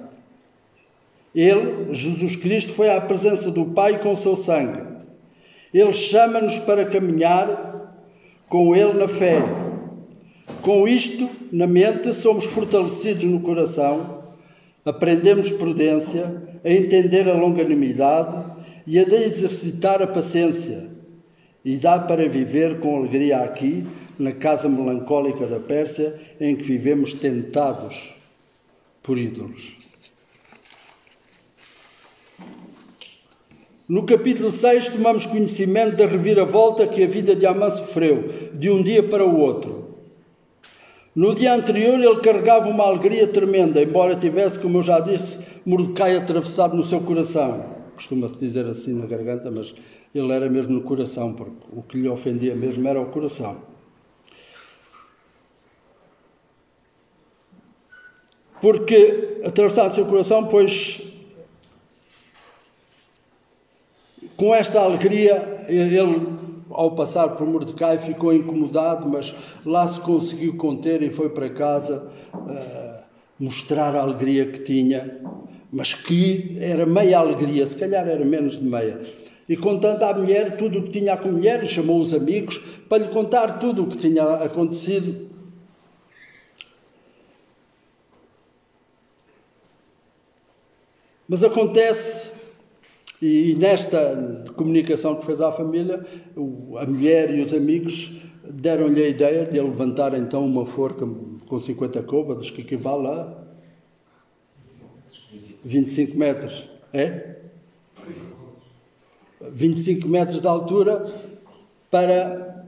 Ele, 1.33 1.93
Jesus 1.93 2.35
Cristo, 2.35 2.73
foi 2.73 2.89
à 2.89 2.99
presença 2.99 3.51
do 3.51 3.65
Pai 3.65 3.99
com 3.99 4.13
o 4.13 4.17
seu 4.17 4.35
sangue. 4.35 4.81
Ele 5.71 5.93
chama-nos 5.93 6.57
para 6.57 6.85
caminhar 6.85 7.93
com 8.49 8.75
Ele 8.75 8.93
na 8.93 9.07
fé. 9.07 9.43
Com 10.63 10.87
isto 10.87 11.29
na 11.51 11.67
mente, 11.67 12.11
somos 12.13 12.45
fortalecidos 12.45 13.23
no 13.25 13.39
coração 13.41 14.18
Aprendemos 14.89 15.51
prudência, 15.51 16.41
a 16.65 16.71
entender 16.71 17.29
a 17.29 17.33
longanimidade 17.33 18.43
e 18.87 18.97
a 18.97 19.03
exercitar 19.03 20.01
a 20.01 20.07
paciência. 20.07 20.89
E 21.63 21.77
dá 21.77 21.99
para 21.99 22.27
viver 22.27 22.79
com 22.79 22.97
alegria 22.97 23.37
aqui, 23.37 23.85
na 24.17 24.31
casa 24.31 24.67
melancólica 24.67 25.45
da 25.45 25.59
Pérsia, 25.59 26.19
em 26.41 26.55
que 26.55 26.63
vivemos 26.63 27.13
tentados 27.13 28.15
por 29.03 29.19
ídolos. 29.19 29.77
No 33.87 34.07
capítulo 34.07 34.51
6, 34.51 34.89
tomamos 34.89 35.27
conhecimento 35.27 35.97
da 35.97 36.07
reviravolta 36.07 36.87
que 36.87 37.03
a 37.03 37.07
vida 37.07 37.35
de 37.35 37.45
Amã 37.45 37.69
sofreu, 37.69 38.33
de 38.55 38.71
um 38.71 38.81
dia 38.81 39.03
para 39.03 39.23
o 39.23 39.37
outro. 39.37 39.88
No 41.19 41.35
dia 41.35 41.53
anterior, 41.53 41.99
ele 41.99 42.21
carregava 42.21 42.69
uma 42.69 42.85
alegria 42.85 43.27
tremenda, 43.27 43.83
embora 43.83 44.15
tivesse, 44.15 44.57
como 44.57 44.77
eu 44.77 44.81
já 44.81 45.01
disse, 45.01 45.37
Mordecai 45.65 46.15
atravessado 46.15 46.77
no 46.77 46.81
seu 46.81 47.01
coração. 47.01 47.65
Costuma-se 47.93 48.37
dizer 48.37 48.65
assim 48.65 48.93
na 48.93 49.05
garganta, 49.05 49.51
mas 49.51 49.75
ele 50.15 50.31
era 50.31 50.49
mesmo 50.49 50.71
no 50.71 50.81
coração, 50.81 51.33
porque 51.33 51.57
o 51.73 51.81
que 51.81 51.97
lhe 51.97 52.07
ofendia 52.07 52.55
mesmo 52.55 52.87
era 52.87 53.01
o 53.01 53.07
coração. 53.07 53.57
Porque 58.61 59.41
atravessado 59.43 59.91
o 59.91 59.95
seu 59.95 60.05
coração, 60.05 60.45
pois 60.45 61.01
Com 64.39 64.55
esta 64.55 64.79
alegria, 64.79 65.65
ele, 65.67 65.99
ao 66.69 66.91
passar 66.91 67.29
por 67.29 67.47
Mordecai, 67.47 67.97
ficou 67.97 68.33
incomodado, 68.33 69.07
mas 69.07 69.33
lá 69.65 69.87
se 69.87 69.99
conseguiu 70.01 70.55
conter 70.57 71.01
e 71.01 71.09
foi 71.09 71.29
para 71.29 71.49
casa 71.49 72.09
uh, 72.33 73.03
mostrar 73.39 73.95
a 73.95 74.01
alegria 74.01 74.45
que 74.45 74.59
tinha, 74.59 75.19
mas 75.71 75.93
que 75.93 76.55
era 76.59 76.85
meia 76.85 77.19
alegria, 77.19 77.65
se 77.65 77.75
calhar 77.75 78.07
era 78.07 78.23
menos 78.23 78.59
de 78.59 78.65
meia. 78.65 79.01
E 79.47 79.57
contando 79.57 80.03
à 80.03 80.13
mulher 80.13 80.57
tudo 80.57 80.79
o 80.79 80.83
que 80.83 80.91
tinha 80.91 81.17
com 81.17 81.29
a 81.29 81.31
mulher, 81.31 81.65
chamou 81.67 81.99
os 81.99 82.13
amigos 82.13 82.59
para 82.87 83.03
lhe 83.03 83.09
contar 83.09 83.59
tudo 83.59 83.83
o 83.83 83.87
que 83.87 83.97
tinha 83.97 84.23
acontecido. 84.35 85.27
Mas 91.27 91.43
acontece 91.43 92.28
e, 93.21 93.55
nesta 93.55 94.45
comunicação 94.55 95.15
que 95.15 95.25
fez 95.25 95.41
à 95.41 95.51
família, 95.51 96.05
a 96.77 96.85
mulher 96.85 97.33
e 97.35 97.41
os 97.41 97.53
amigos 97.53 98.17
deram-lhe 98.49 99.03
a 99.03 99.07
ideia 99.07 99.45
de 99.45 99.59
levantar 99.59 100.13
então 100.13 100.45
uma 100.45 100.65
forca 100.65 101.05
com 101.47 101.59
50 101.59 102.01
côvados, 102.03 102.49
que 102.49 102.61
equivale 102.61 103.07
a 103.07 103.37
25 105.65 106.17
metros. 106.17 106.69
É? 106.93 107.35
25 109.41 110.07
metros 110.07 110.39
de 110.39 110.47
altura 110.47 111.03
para 111.89 112.65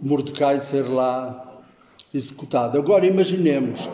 Mordecai 0.00 0.60
ser 0.60 0.88
lá 0.88 1.62
executado. 2.12 2.78
Agora 2.78 3.06
imaginemos, 3.06 3.88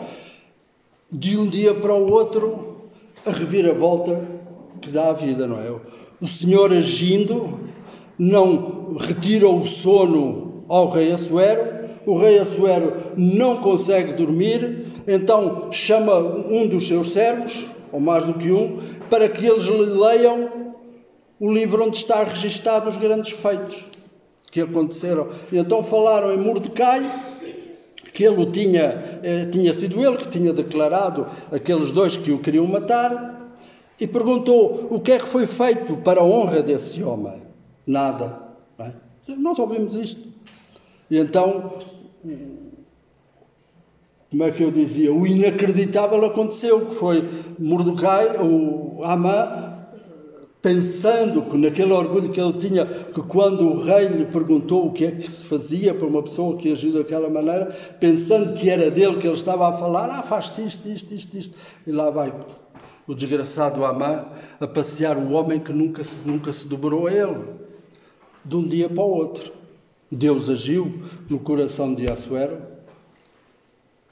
de 1.11 1.37
um 1.37 1.47
dia 1.47 1.73
para 1.73 1.93
o 1.93 2.09
outro, 2.11 2.89
a 3.25 3.31
reviravolta 3.31 4.40
que 4.81 4.89
dá 4.89 5.09
a 5.09 5.13
vida, 5.13 5.47
não 5.47 5.59
é? 5.59 5.71
O 6.19 6.27
Senhor 6.27 6.71
agindo 6.73 7.59
não 8.17 8.95
retira 8.97 9.47
o 9.47 9.65
sono 9.65 10.63
ao 10.67 10.89
rei 10.89 11.11
Assuero, 11.11 11.81
o 12.05 12.17
rei 12.17 12.39
Assuero 12.39 12.93
não 13.15 13.57
consegue 13.57 14.13
dormir, 14.13 14.85
então 15.07 15.71
chama 15.71 16.17
um 16.17 16.67
dos 16.67 16.87
seus 16.87 17.11
servos, 17.11 17.67
ou 17.91 17.99
mais 17.99 18.25
do 18.25 18.33
que 18.33 18.51
um, 18.51 18.79
para 19.09 19.27
que 19.27 19.45
eles 19.45 19.65
leiam 19.67 20.49
o 21.39 21.51
livro 21.51 21.83
onde 21.83 21.97
está 21.97 22.23
registado 22.23 22.87
os 22.89 22.97
grandes 22.97 23.31
feitos 23.31 23.85
que 24.51 24.61
aconteceram. 24.61 25.29
E 25.51 25.57
então 25.57 25.83
falaram 25.83 26.33
em 26.33 26.37
Mordecai, 26.37 27.09
que 28.13 28.23
ele 28.23 28.45
tinha, 28.47 29.19
eh, 29.23 29.47
tinha 29.51 29.73
sido 29.73 29.99
ele 30.05 30.17
que 30.17 30.27
tinha 30.27 30.53
declarado 30.53 31.27
aqueles 31.51 31.91
dois 31.91 32.17
que 32.17 32.31
o 32.31 32.39
queriam 32.39 32.67
matar, 32.67 33.40
e 34.01 34.07
perguntou 34.07 34.87
o 34.89 34.99
que 34.99 35.11
é 35.11 35.19
que 35.19 35.29
foi 35.29 35.45
feito 35.45 35.95
para 35.97 36.21
a 36.21 36.23
honra 36.23 36.63
desse 36.63 37.03
homem. 37.03 37.39
Nada. 37.85 38.41
É? 38.79 38.91
Nós 39.37 39.59
ouvimos 39.59 39.93
isto. 39.93 40.27
E 41.07 41.19
então, 41.19 41.73
como 44.31 44.43
é 44.43 44.49
que 44.49 44.63
eu 44.63 44.71
dizia? 44.71 45.13
O 45.13 45.27
inacreditável 45.27 46.25
aconteceu, 46.25 46.87
que 46.87 46.95
foi 46.95 47.29
Mordecai, 47.59 48.37
o 48.41 49.03
Amã, 49.03 49.77
pensando 50.63 51.43
que 51.43 51.57
naquele 51.57 51.93
orgulho 51.93 52.29
que 52.29 52.41
ele 52.41 52.53
tinha, 52.53 52.87
que 52.87 53.21
quando 53.21 53.67
o 53.67 53.83
rei 53.83 54.07
lhe 54.07 54.25
perguntou 54.25 54.87
o 54.87 54.91
que 54.91 55.05
é 55.05 55.11
que 55.11 55.29
se 55.29 55.45
fazia 55.45 55.93
para 55.93 56.07
uma 56.07 56.23
pessoa 56.23 56.57
que 56.57 56.71
agiu 56.71 56.93
daquela 56.93 57.29
maneira, 57.29 57.67
pensando 57.99 58.53
que 58.53 58.67
era 58.67 58.89
dele 58.89 59.17
que 59.17 59.27
ele 59.27 59.35
estava 59.35 59.69
a 59.69 59.73
falar, 59.73 60.09
ah, 60.09 60.23
faz 60.23 60.57
isto, 60.57 60.89
isto, 60.89 61.13
isto, 61.13 61.37
isto, 61.37 61.57
e 61.85 61.91
lá 61.91 62.09
vai 62.09 62.33
o 63.07 63.13
desgraçado 63.13 63.83
Amã 63.85 64.25
a 64.59 64.67
passear 64.67 65.17
o 65.17 65.31
homem 65.31 65.59
que 65.59 65.73
nunca, 65.73 66.03
nunca 66.25 66.53
se 66.53 66.67
dobrou 66.67 67.07
a 67.07 67.11
ele, 67.11 67.43
de 68.43 68.55
um 68.55 68.67
dia 68.67 68.89
para 68.89 69.03
o 69.03 69.09
outro. 69.09 69.51
Deus 70.11 70.49
agiu 70.49 71.03
no 71.29 71.39
coração 71.39 71.93
de 71.93 72.09
Assuero, 72.11 72.61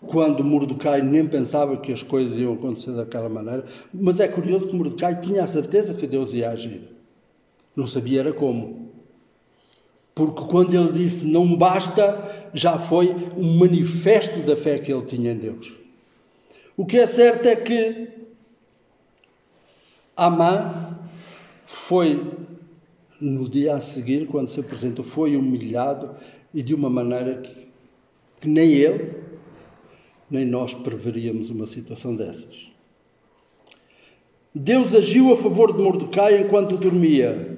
quando 0.06 0.43
Mordecai 0.43 1.02
nem 1.02 1.28
pensava 1.28 1.75
que 1.78 1.91
as 1.91 2.02
coisas 2.02 2.39
iam 2.39 2.54
acontecer 2.54 2.91
daquela 2.91 3.28
maneira. 3.28 3.65
Mas 3.93 4.19
é 4.19 4.28
curioso 4.28 4.67
que 4.67 4.75
Mordecai 4.75 5.19
tinha 5.19 5.43
a 5.43 5.47
certeza 5.47 5.93
que 5.93 6.08
Deus 6.08 6.34
ia 6.34 6.52
agir. 6.52 6.84
Não 7.75 7.86
sabia 7.86 8.21
era 8.21 8.34
como. 8.34 8.89
Porque 10.15 10.43
quando 10.45 10.73
ele 10.73 10.91
disse 10.93 11.25
não 11.25 11.56
basta, 11.56 12.49
já 12.54 12.78
foi 12.78 13.15
um 13.38 13.58
manifesto 13.58 14.39
da 14.39 14.56
fé 14.56 14.80
que 14.80 14.91
ele 14.91 15.06
tinha 15.06 15.32
em 15.32 15.38
Deus. 15.38 15.73
O 16.75 16.86
que 16.86 16.97
é 16.97 17.08
certo 17.08 17.45
é 17.45 17.56
que 17.56 18.08
Amã 20.26 20.98
foi, 21.66 22.22
no 23.22 23.48
dia 23.48 23.76
a 23.76 23.82
seguir, 23.82 24.28
quando 24.28 24.48
se 24.48 24.60
apresentou, 24.60 25.06
foi 25.06 25.36
humilhado 25.36 26.16
e 26.54 26.62
de 26.62 26.74
uma 26.74 26.90
maneira 26.90 27.36
que, 27.36 27.68
que 28.42 28.48
nem 28.50 28.72
ele, 28.72 29.14
nem 30.30 30.46
nós 30.46 30.74
preveríamos 30.74 31.50
uma 31.50 31.66
situação 31.66 32.16
dessas. 32.16 32.70
Deus 34.54 34.94
agiu 34.94 35.32
a 35.32 35.38
favor 35.38 35.72
de 35.72 35.82
Mordecai 35.82 36.42
enquanto 36.42 36.76
dormia 36.76 37.58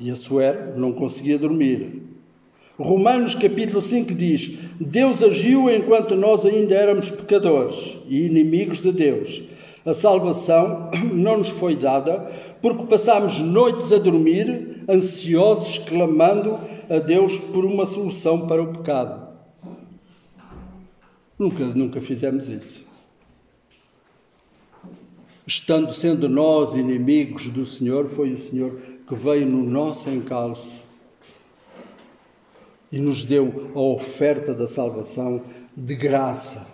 e 0.00 0.10
a 0.10 0.16
Suer 0.16 0.76
não 0.76 0.92
conseguia 0.92 1.38
dormir. 1.38 2.02
Romanos 2.78 3.34
capítulo 3.34 3.80
5 3.80 4.14
diz: 4.14 4.58
Deus 4.80 5.22
agiu 5.22 5.70
enquanto 5.70 6.16
nós 6.16 6.44
ainda 6.44 6.74
éramos 6.74 7.10
pecadores 7.10 7.96
e 8.08 8.26
inimigos 8.26 8.80
de 8.80 8.90
Deus. 8.90 9.42
A 9.84 9.94
salvação 9.94 10.90
não 11.12 11.38
nos 11.38 11.48
foi 11.48 11.76
dada 11.76 12.30
porque 12.60 12.86
passámos 12.86 13.40
noites 13.40 13.92
a 13.92 13.98
dormir, 13.98 14.84
ansiosos, 14.88 15.78
clamando 15.78 16.58
a 16.88 16.98
Deus 16.98 17.38
por 17.38 17.64
uma 17.64 17.84
solução 17.84 18.46
para 18.46 18.62
o 18.62 18.72
pecado. 18.72 19.28
Nunca, 21.38 21.64
nunca 21.66 22.00
fizemos 22.00 22.48
isso. 22.48 22.84
Estando 25.44 25.92
sendo 25.92 26.28
nós 26.28 26.76
inimigos 26.76 27.48
do 27.48 27.66
Senhor, 27.66 28.08
foi 28.08 28.32
o 28.32 28.38
Senhor 28.38 28.78
que 29.06 29.14
veio 29.14 29.44
no 29.46 29.64
nosso 29.64 30.08
encalço 30.08 30.82
e 32.92 33.00
nos 33.00 33.24
deu 33.24 33.72
a 33.74 33.80
oferta 33.80 34.54
da 34.54 34.68
salvação 34.68 35.42
de 35.76 35.96
graça. 35.96 36.71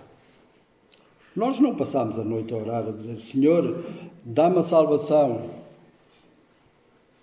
Nós 1.39 1.61
não 1.61 1.73
passámos 1.77 2.19
a 2.19 2.25
noite 2.25 2.53
a 2.53 2.57
orar 2.57 2.89
a 2.89 2.91
dizer: 2.91 3.17
Senhor, 3.21 3.85
dá-me 4.25 4.59
a 4.59 4.63
salvação. 4.65 5.51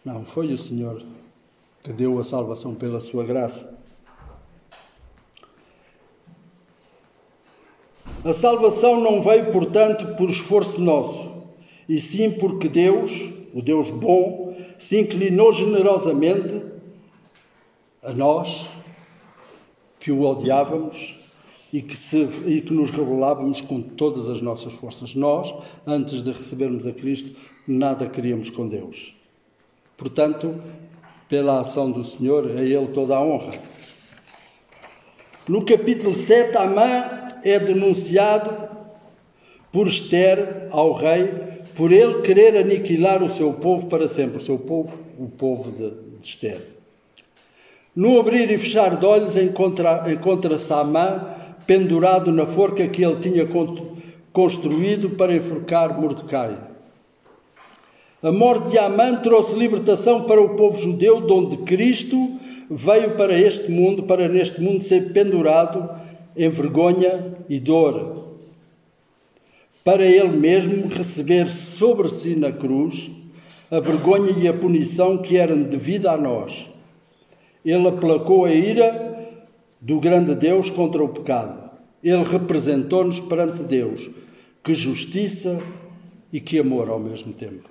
Não, 0.05 0.23
foi 0.23 0.53
o 0.53 0.57
Senhor 0.57 1.03
que 1.83 1.91
deu 1.91 2.17
a 2.17 2.23
salvação 2.23 2.73
pela 2.73 3.01
sua 3.01 3.25
graça. 3.25 3.77
A 8.23 8.31
salvação 8.31 9.01
não 9.01 9.21
veio, 9.21 9.51
portanto, 9.51 10.15
por 10.15 10.29
esforço 10.29 10.79
nosso, 10.79 11.29
e 11.89 11.99
sim 11.99 12.31
porque 12.31 12.69
Deus, 12.69 13.11
o 13.53 13.61
Deus 13.61 13.89
bom, 13.89 14.55
se 14.79 14.97
inclinou 14.97 15.51
generosamente 15.51 16.63
a 18.01 18.13
nós, 18.13 18.65
que 19.99 20.09
o 20.09 20.21
odiávamos, 20.21 21.24
e 21.75 21.81
que, 21.81 21.97
se, 21.97 22.25
e 22.45 22.61
que 22.61 22.71
nos 22.73 22.89
rebelávamos 22.89 23.59
com 23.59 23.81
todas 23.81 24.29
as 24.29 24.39
nossas 24.39 24.71
forças. 24.71 25.13
Nós, 25.13 25.53
antes 25.85 26.23
de 26.23 26.31
recebermos 26.31 26.87
a 26.87 26.93
Cristo, 26.93 27.35
nada 27.67 28.07
queríamos 28.07 28.49
com 28.49 28.65
Deus. 28.65 29.13
Portanto, 29.97 30.55
pela 31.27 31.59
ação 31.59 31.91
do 31.91 32.05
Senhor, 32.05 32.45
a 32.45 32.61
Ele 32.61 32.87
toda 32.87 33.17
a 33.17 33.21
honra. 33.21 33.59
No 35.49 35.65
capítulo 35.65 36.15
7, 36.15 36.55
Amã 36.55 37.41
é 37.43 37.59
denunciado 37.59 38.69
por 39.69 39.87
Esther 39.87 40.69
ao 40.71 40.93
rei, 40.93 41.27
por 41.75 41.91
ele 41.91 42.21
querer 42.21 42.55
aniquilar 42.55 43.21
o 43.21 43.29
seu 43.29 43.51
povo 43.51 43.87
para 43.87 44.07
sempre. 44.07 44.37
O 44.37 44.41
seu 44.41 44.57
povo, 44.57 44.97
o 45.19 45.27
povo 45.27 45.73
de, 45.73 45.89
de 46.21 46.25
Esther. 46.25 46.61
No 47.93 48.17
abrir 48.17 48.49
e 48.49 48.57
fechar 48.57 48.95
de 48.95 49.05
olhos, 49.05 49.35
encontra-se 49.35 50.13
encontra 50.13 50.57
Amã 50.79 51.35
pendurado 51.65 52.31
na 52.31 52.45
forca 52.45 52.87
que 52.87 53.03
ele 53.03 53.17
tinha 53.17 53.47
construído 54.31 55.11
para 55.11 55.35
enforcar 55.35 55.99
Mordecai. 55.99 56.57
A 58.21 58.31
morte 58.31 58.71
de 58.71 58.79
Amã 58.79 59.15
trouxe 59.17 59.55
libertação 59.55 60.23
para 60.23 60.41
o 60.41 60.55
povo 60.55 60.77
judeu, 60.77 61.21
de 61.21 61.31
onde 61.31 61.57
Cristo 61.57 62.39
veio 62.69 63.11
para 63.11 63.39
este 63.39 63.71
mundo, 63.71 64.03
para 64.03 64.27
neste 64.27 64.59
mundo 64.61 64.83
ser 64.83 65.13
pendurado 65.13 65.89
em 66.35 66.49
vergonha 66.49 67.35
e 67.47 67.59
dor. 67.59 68.25
Para 69.83 70.03
ele 70.03 70.29
mesmo 70.29 70.87
receber 70.87 71.47
sobre 71.47 72.09
si 72.09 72.35
na 72.35 72.51
cruz 72.51 73.11
a 73.69 73.79
vergonha 73.79 74.33
e 74.37 74.47
a 74.47 74.53
punição 74.53 75.19
que 75.19 75.37
eram 75.37 75.61
devidas 75.61 76.11
a 76.11 76.17
nós. 76.17 76.67
Ele 77.63 77.87
aplacou 77.87 78.45
a 78.45 78.51
ira 78.51 79.04
do 79.85 79.99
grande 79.99 80.33
Deus 80.33 80.71
contra 80.71 81.03
o 81.03 81.09
pecado. 81.09 81.69
Ele 82.03 82.23
representou-nos 82.23 83.19
perante 83.19 83.61
Deus. 83.61 84.09
Que 84.63 84.73
justiça 84.73 85.61
e 86.33 86.39
que 86.39 86.57
amor 86.57 86.89
ao 86.89 86.99
mesmo 86.99 87.31
tempo. 87.33 87.69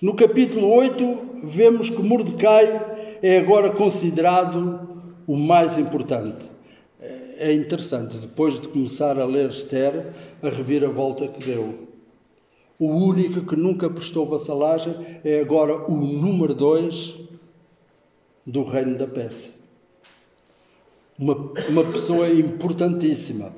No 0.00 0.14
capítulo 0.14 0.66
8, 0.72 1.42
vemos 1.44 1.90
que 1.90 2.02
Mordecai 2.02 3.18
é 3.22 3.36
agora 3.36 3.68
considerado 3.68 5.02
o 5.26 5.36
mais 5.36 5.76
importante. 5.76 6.48
É 7.36 7.52
interessante, 7.52 8.16
depois 8.16 8.58
de 8.58 8.68
começar 8.68 9.18
a 9.18 9.26
ler 9.26 9.50
Esther, 9.50 10.14
a 10.42 10.48
reviravolta 10.48 11.28
que 11.28 11.44
deu. 11.44 11.86
O 12.78 12.86
único 12.86 13.42
que 13.42 13.56
nunca 13.56 13.90
prestou 13.90 14.24
vassalagem 14.24 14.94
é 15.22 15.40
agora 15.40 15.84
o 15.86 15.94
número 15.94 16.54
dois 16.54 17.14
do 18.46 18.64
reino 18.64 18.96
da 18.96 19.06
Pérsia. 19.06 19.59
Uma, 21.20 21.52
uma 21.68 21.84
pessoa 21.84 22.30
importantíssima. 22.30 23.52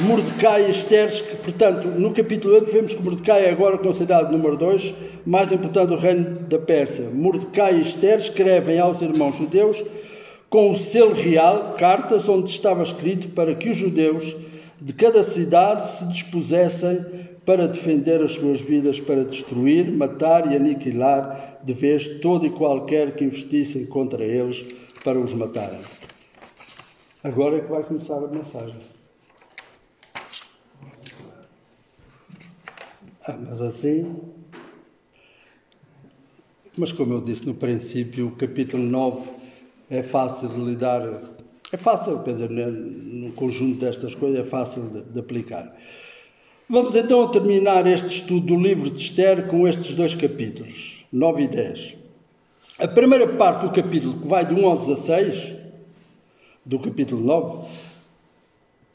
Mordecai 0.00 0.68
e 0.68 0.70
Esther, 0.70 1.38
portanto, 1.44 1.88
no 1.88 2.14
capítulo 2.14 2.54
8 2.54 2.72
vemos 2.72 2.94
que 2.94 3.02
Mordecai 3.02 3.44
é 3.44 3.50
agora 3.50 3.76
considerado 3.76 4.32
número 4.32 4.56
2, 4.56 4.94
mais 5.26 5.52
importante 5.52 5.88
do 5.88 5.96
reino 5.96 6.40
da 6.48 6.58
Pérsia. 6.58 7.10
Mordecai 7.12 7.76
e 7.76 7.82
Esther 7.82 8.16
escrevem 8.16 8.78
aos 8.78 9.02
irmãos 9.02 9.36
judeus 9.36 9.84
com 10.48 10.72
o 10.72 10.78
selo 10.78 11.12
real 11.12 11.74
cartas 11.78 12.26
onde 12.26 12.50
estava 12.50 12.82
escrito 12.82 13.28
para 13.28 13.54
que 13.54 13.68
os 13.68 13.76
judeus 13.76 14.34
de 14.80 14.94
cada 14.94 15.22
cidade 15.22 15.90
se 15.90 16.06
dispusessem 16.06 17.04
para 17.44 17.66
defender 17.66 18.22
as 18.22 18.32
suas 18.32 18.60
vidas, 18.60 19.00
para 19.00 19.24
destruir, 19.24 19.90
matar 19.90 20.50
e 20.52 20.56
aniquilar 20.56 21.60
de 21.64 21.72
vez 21.72 22.20
todo 22.20 22.46
e 22.46 22.50
qualquer 22.50 23.14
que 23.14 23.24
investissem 23.24 23.86
contra 23.86 24.24
eles 24.24 24.64
para 25.02 25.18
os 25.18 25.32
matarem. 25.32 25.80
Agora 27.22 27.58
é 27.58 27.60
que 27.60 27.70
vai 27.70 27.82
começar 27.82 28.16
a 28.16 28.28
mensagem. 28.28 28.80
Ah, 33.26 33.36
mas 33.38 33.60
assim. 33.60 34.16
Mas 36.76 36.92
como 36.92 37.12
eu 37.12 37.20
disse 37.20 37.46
no 37.46 37.54
princípio, 37.54 38.28
o 38.28 38.36
capítulo 38.36 38.82
9 38.82 39.30
é 39.90 40.02
fácil 40.02 40.48
de 40.48 40.60
lidar. 40.60 41.02
É 41.72 41.76
fácil, 41.76 42.22
quer 42.22 42.34
dizer, 42.34 42.50
né, 42.50 42.66
no 42.66 43.32
conjunto 43.32 43.80
destas 43.80 44.14
coisas 44.14 44.40
é 44.40 44.44
fácil 44.44 44.82
de, 44.88 45.02
de 45.02 45.20
aplicar. 45.20 45.76
Vamos 46.72 46.94
então 46.94 47.26
terminar 47.26 47.84
este 47.88 48.06
estudo 48.06 48.46
do 48.46 48.56
livro 48.56 48.88
de 48.88 49.02
Esther 49.02 49.48
com 49.48 49.66
estes 49.66 49.96
dois 49.96 50.14
capítulos, 50.14 51.04
9 51.12 51.42
e 51.42 51.48
10. 51.48 51.96
A 52.78 52.86
primeira 52.86 53.26
parte 53.26 53.66
do 53.66 53.72
capítulo, 53.72 54.20
que 54.20 54.28
vai 54.28 54.46
de 54.46 54.54
1 54.54 54.68
ao 54.68 54.76
16, 54.76 55.52
do 56.64 56.78
capítulo 56.78 57.24
9, 57.24 57.66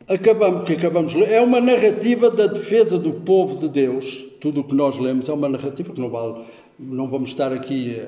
acabamos, 0.07 0.63
que 0.65 0.71
acabamos 0.71 1.11
de 1.11 1.17
ler, 1.17 1.33
é 1.33 1.41
uma 1.41 1.59
narrativa 1.59 2.31
da 2.31 2.47
defesa 2.47 2.97
do 2.97 3.11
povo 3.11 3.57
de 3.57 3.67
Deus. 3.67 4.23
Tudo 4.39 4.61
o 4.61 4.63
que 4.63 4.73
nós 4.73 4.95
lemos 4.95 5.27
é 5.27 5.33
uma 5.33 5.49
narrativa 5.49 5.91
que 5.91 5.99
não, 5.99 6.09
vale, 6.09 6.45
não 6.79 7.09
vamos 7.09 7.27
estar 7.27 7.51
aqui 7.51 8.01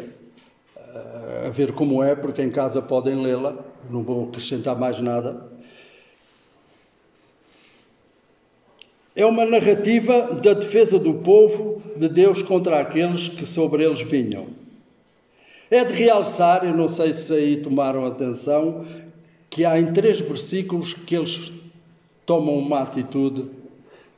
a, 1.44 1.48
a 1.48 1.50
ver 1.50 1.74
como 1.74 2.02
é, 2.02 2.16
porque 2.16 2.42
em 2.42 2.50
casa 2.50 2.82
podem 2.82 3.22
lê-la, 3.22 3.54
não 3.90 4.02
vou 4.02 4.30
acrescentar 4.30 4.80
mais 4.80 5.02
nada. 5.02 5.57
É 9.18 9.26
uma 9.26 9.48
narrativa 9.48 10.36
da 10.36 10.54
defesa 10.54 11.00
do 11.00 11.16
povo 11.16 11.82
de 11.96 12.08
Deus 12.08 12.44
contra 12.44 12.80
aqueles 12.80 13.28
que 13.28 13.48
sobre 13.48 13.84
eles 13.84 14.00
vinham. 14.00 14.46
É 15.72 15.84
de 15.84 15.92
realçar, 15.92 16.64
eu 16.64 16.76
não 16.76 16.88
sei 16.88 17.14
se 17.14 17.34
aí 17.34 17.58
tomaram 17.58 18.06
atenção, 18.06 18.86
que 19.50 19.66
há 19.66 19.80
em 19.80 19.92
três 19.92 20.20
versículos 20.20 20.94
que 20.94 21.16
eles 21.16 21.52
tomam 22.28 22.60
uma 22.60 22.84
atitude 22.84 23.46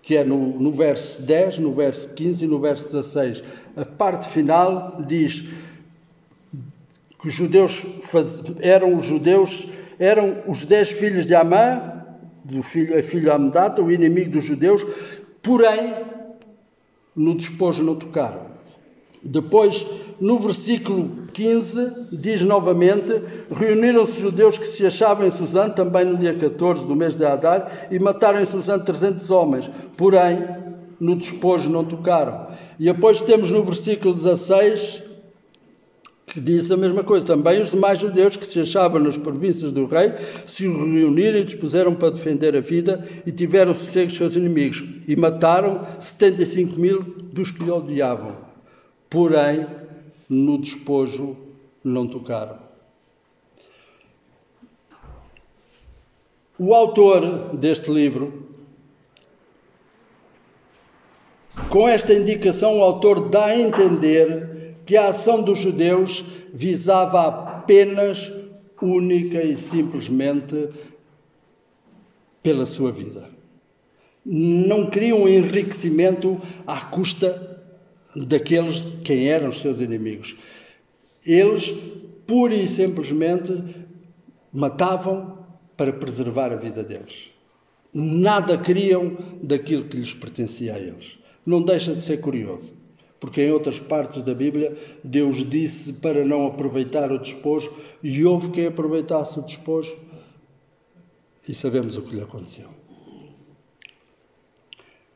que 0.01 0.17
é 0.17 0.25
no, 0.25 0.59
no 0.59 0.73
verso 0.73 1.21
10, 1.21 1.59
no 1.59 1.73
verso 1.73 2.09
15 2.09 2.43
e 2.43 2.47
no 2.47 2.59
verso 2.59 2.83
16. 2.87 3.41
A 3.77 3.85
parte 3.85 4.27
final 4.27 5.01
diz 5.07 5.45
que 7.21 7.29
os 7.29 7.33
judeus 7.33 7.85
faz, 8.01 8.43
eram 8.59 8.97
os 8.97 9.05
judeus, 9.05 9.65
eram 9.97 10.43
os 10.45 10.65
dez 10.65 10.91
filhos 10.91 11.25
de 11.25 11.35
Amã, 11.35 11.98
do 12.49 12.63
filho, 12.63 12.97
a 12.97 13.03
filho 13.03 13.31
Amedata, 13.31 13.81
o 13.81 13.91
inimigo 13.91 14.31
dos 14.31 14.43
judeus, 14.43 14.85
porém 15.41 15.95
no 17.15 17.35
despojo 17.35 17.83
não 17.83 17.95
tocaram. 17.95 18.49
Depois, 19.21 19.85
no 20.19 20.39
versículo 20.39 21.27
15, 21.33 22.07
diz 22.11 22.41
novamente: 22.41 23.13
Reuniram-se 23.51 24.21
judeus 24.21 24.57
que 24.57 24.65
se 24.65 24.85
achavam 24.85 25.27
em 25.27 25.31
Suzano, 25.31 25.73
também 25.73 26.05
no 26.05 26.17
dia 26.17 26.33
14 26.33 26.87
do 26.87 26.95
mês 26.95 27.15
de 27.15 27.25
Adar, 27.25 27.87
e 27.91 27.99
mataram 27.99 28.41
em 28.41 28.45
Suzano 28.45 28.83
300 28.83 29.29
homens, 29.29 29.69
porém 29.97 30.47
no 30.99 31.15
despojo 31.17 31.69
não 31.69 31.83
tocaram. 31.83 32.47
E 32.79 32.85
depois 32.85 33.21
temos 33.21 33.49
no 33.49 33.63
versículo 33.63 34.13
16 34.13 35.08
que 36.29 36.39
diz 36.39 36.69
a 36.71 36.77
mesma 36.77 37.03
coisa. 37.03 37.25
Também 37.25 37.61
os 37.61 37.71
demais 37.71 37.99
judeus 37.99 38.35
que 38.35 38.45
se 38.45 38.59
achavam 38.59 38.99
nas 38.99 39.17
províncias 39.17 39.71
do 39.71 39.85
rei 39.85 40.13
se 40.45 40.63
reuniram 40.67 41.39
e 41.39 41.43
dispuseram 41.43 41.95
para 41.95 42.11
defender 42.11 42.55
a 42.55 42.61
vida 42.61 43.07
e 43.25 43.31
tiveram 43.31 43.73
sossego 43.73 44.11
seus 44.11 44.35
inimigos 44.35 44.83
e 45.07 45.15
mataram 45.15 45.85
75 45.99 46.79
mil 46.79 47.01
dos 47.33 47.51
que 47.51 47.63
lhe 47.63 47.71
odiavam 47.71 48.49
porém 49.09 49.65
no 50.29 50.57
despojo 50.57 51.35
não 51.83 52.07
tocaram. 52.07 52.59
O 56.57 56.73
autor 56.73 57.55
deste 57.55 57.89
livro, 57.89 58.47
com 61.69 61.87
esta 61.87 62.13
indicação, 62.13 62.79
o 62.79 62.83
autor 62.83 63.29
dá 63.29 63.45
a 63.45 63.57
entender 63.57 64.58
que 64.89 64.97
a 64.97 65.09
ação 65.09 65.43
dos 65.43 65.59
judeus 65.59 66.25
visava 66.51 67.27
apenas, 67.27 68.31
única 68.81 69.43
e 69.43 69.55
simplesmente 69.55 70.67
pela 72.41 72.65
sua 72.65 72.91
vida. 72.91 73.29
Não 74.25 74.89
queria 74.89 75.15
um 75.15 75.27
enriquecimento 75.27 76.41
à 76.65 76.81
custa 76.85 77.63
daqueles 78.15 78.83
quem 79.03 79.27
eram 79.29 79.49
os 79.49 79.59
seus 79.61 79.79
inimigos. 79.79 80.35
Eles, 81.23 81.71
pura 82.25 82.55
e 82.55 82.67
simplesmente, 82.67 83.63
matavam 84.51 85.45
para 85.77 85.93
preservar 85.93 86.51
a 86.51 86.55
vida 86.55 86.83
deles. 86.83 87.29
Nada 87.93 88.57
queriam 88.57 89.15
daquilo 89.43 89.83
que 89.83 89.97
lhes 89.97 90.15
pertencia 90.15 90.73
a 90.73 90.79
eles. 90.79 91.19
Não 91.45 91.61
deixa 91.61 91.93
de 91.93 92.01
ser 92.01 92.17
curioso, 92.17 92.73
porque 93.19 93.41
em 93.41 93.51
outras 93.51 93.79
partes 93.79 94.23
da 94.23 94.33
Bíblia 94.33 94.75
Deus 95.03 95.47
disse 95.47 95.93
para 95.93 96.23
não 96.25 96.47
aproveitar 96.47 97.11
o 97.11 97.19
despojo 97.19 97.71
e 98.01 98.23
houve 98.25 98.49
quem 98.49 98.67
aproveitasse 98.67 99.39
o 99.39 99.43
despojo 99.43 99.95
e 101.47 101.53
sabemos 101.53 101.97
o 101.97 102.03
que 102.03 102.15
lhe 102.15 102.21
aconteceu. 102.21 102.69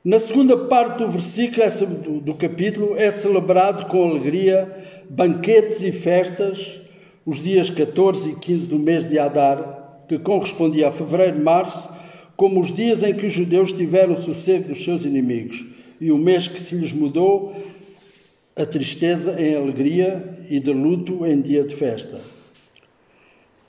Na 0.04 0.20
segunda 0.20 0.58
parte 0.58 0.98
do 0.98 1.10
versículo 1.10 2.20
do, 2.20 2.34
capítulo 2.34 2.98
é 2.98 3.10
celebrado 3.12 3.86
com 3.86 4.10
alegria 4.10 4.84
banquetes 5.10 5.82
e 5.82 5.94
festas 5.94 6.82
os 7.26 7.42
dias 7.42 7.70
14 7.70 8.32
e 8.32 8.36
15 8.36 8.68
do 8.68 8.78
mês 8.78 9.06
de 9.06 9.18
Adar, 9.18 10.04
que 10.10 10.20
correspondia 10.20 10.90
a 10.90 10.92
fevereiro 10.92 11.38
e 11.38 11.42
março, 11.42 11.90
como 12.36 12.60
os 12.60 12.76
dias 12.76 13.02
em 13.02 13.14
que 13.14 13.26
os 13.26 13.32
judeus 13.32 13.72
tiveram 13.72 14.18
sossego 14.18 14.68
dos 14.70 14.84
seus 14.84 15.06
inimigos, 15.06 15.64
e 16.02 16.12
o 16.12 16.18
mês 16.18 16.50
que 16.50 16.60
se 16.60 16.76
lhes 16.76 16.92
mudou 16.92 17.56
a 18.56 18.66
tristeza 18.66 19.40
em 19.42 19.56
alegria 19.56 20.40
e 20.50 20.60
de 20.60 20.72
luto 20.72 21.26
em 21.26 21.42
dia 21.42 21.64
de 21.64 21.76
festa. 21.76 22.20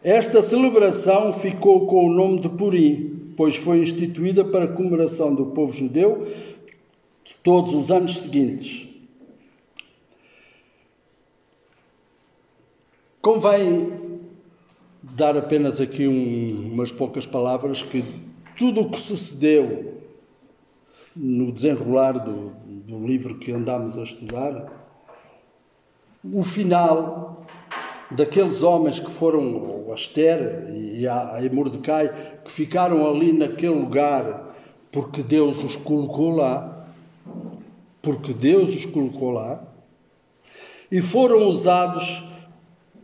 Esta 0.02 0.42
celebração 0.42 1.32
ficou 1.32 1.86
com 1.86 2.06
o 2.06 2.12
nome 2.12 2.40
de 2.40 2.48
Purim, 2.50 3.32
pois 3.36 3.56
foi 3.56 3.78
instituída 3.78 4.44
para 4.44 4.68
comemoração 4.68 5.34
do 5.34 5.46
povo 5.46 5.72
judeu 5.72 6.26
todos 7.42 7.72
os 7.72 7.90
anos 7.90 8.18
seguintes. 8.18 8.88
Convém 13.22 13.90
dar 15.02 15.36
apenas 15.36 15.80
aqui 15.80 16.06
um, 16.06 16.72
umas 16.72 16.92
poucas 16.92 17.26
palavras 17.26 17.82
que 17.82 18.04
tudo 18.56 18.82
o 18.82 18.90
que 18.90 19.00
sucedeu 19.00 20.03
no 21.16 21.52
desenrolar 21.52 22.12
do, 22.12 22.50
do 22.66 23.06
livro 23.06 23.38
que 23.38 23.52
andámos 23.52 23.98
a 23.98 24.02
estudar, 24.02 24.72
o 26.22 26.42
final 26.42 27.46
daqueles 28.10 28.62
homens 28.62 28.98
que 28.98 29.10
foram 29.10 29.84
a 29.90 29.94
Esther 29.94 30.70
e 30.72 31.06
a, 31.06 31.36
a 31.36 31.52
Mordecai, 31.52 32.12
que 32.44 32.50
ficaram 32.50 33.06
ali 33.08 33.32
naquele 33.32 33.74
lugar 33.74 34.54
porque 34.90 35.22
Deus 35.22 35.62
os 35.64 35.74
colocou 35.74 36.30
lá, 36.30 36.86
porque 38.00 38.32
Deus 38.32 38.74
os 38.74 38.86
colocou 38.86 39.32
lá, 39.32 39.60
e 40.90 41.02
foram 41.02 41.48
usados 41.48 42.22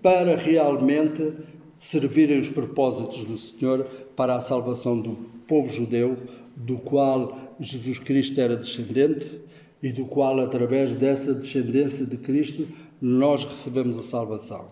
para 0.00 0.36
realmente 0.36 1.34
servirem 1.81 2.39
os 2.39 2.51
propósitos 2.51 3.24
do 3.24 3.39
Senhor 3.39 3.85
para 4.14 4.37
a 4.37 4.41
salvação 4.41 5.01
do 5.01 5.16
povo 5.49 5.72
judeu, 5.72 6.16
do 6.55 6.76
qual 6.76 7.57
Jesus 7.59 7.99
Cristo 7.99 8.39
era 8.39 8.55
descendente 8.55 9.41
e 9.83 9.91
do 9.91 10.05
qual, 10.05 10.39
através 10.41 10.95
dessa 10.95 11.35
descendência 11.35 12.05
de 12.05 12.18
Cristo, 12.18 12.68
nós 13.01 13.45
recebemos 13.45 13.99
a 13.99 14.03
salvação. 14.03 14.68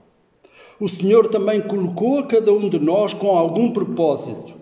O 0.78 0.86
Senhor 0.86 1.28
também 1.28 1.62
colocou 1.62 2.18
a 2.18 2.26
cada 2.26 2.52
um 2.52 2.68
de 2.68 2.78
nós 2.78 3.14
com 3.14 3.28
algum 3.28 3.72
propósito 3.72 4.52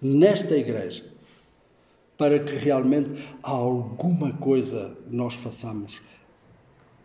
nesta 0.00 0.54
igreja, 0.54 1.04
para 2.18 2.38
que 2.38 2.54
realmente 2.54 3.08
alguma 3.42 4.34
coisa 4.34 4.94
nós 5.10 5.34
façamos 5.34 6.02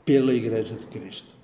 pela 0.04 0.34
igreja 0.34 0.76
de 0.76 0.86
Cristo. 0.88 1.39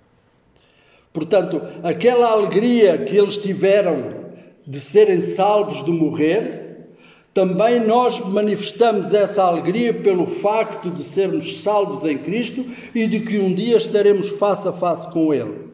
Portanto, 1.15 1.61
aquela 1.81 2.29
alegria 2.29 2.97
que 2.97 3.15
eles 3.15 3.37
tiveram 3.37 4.25
de 4.67 4.81
serem 4.81 5.21
salvos 5.21 5.81
de 5.81 5.89
morrer, 5.89 6.89
também 7.33 7.79
nós 7.79 8.19
manifestamos 8.19 9.13
essa 9.13 9.41
alegria 9.43 9.93
pelo 9.93 10.25
facto 10.25 10.91
de 10.91 11.01
sermos 11.01 11.61
salvos 11.61 12.03
em 12.03 12.17
Cristo 12.17 12.65
e 12.93 13.07
de 13.07 13.21
que 13.21 13.39
um 13.39 13.53
dia 13.53 13.77
estaremos 13.77 14.27
face 14.27 14.67
a 14.67 14.73
face 14.73 15.07
com 15.09 15.33
Ele. 15.33 15.65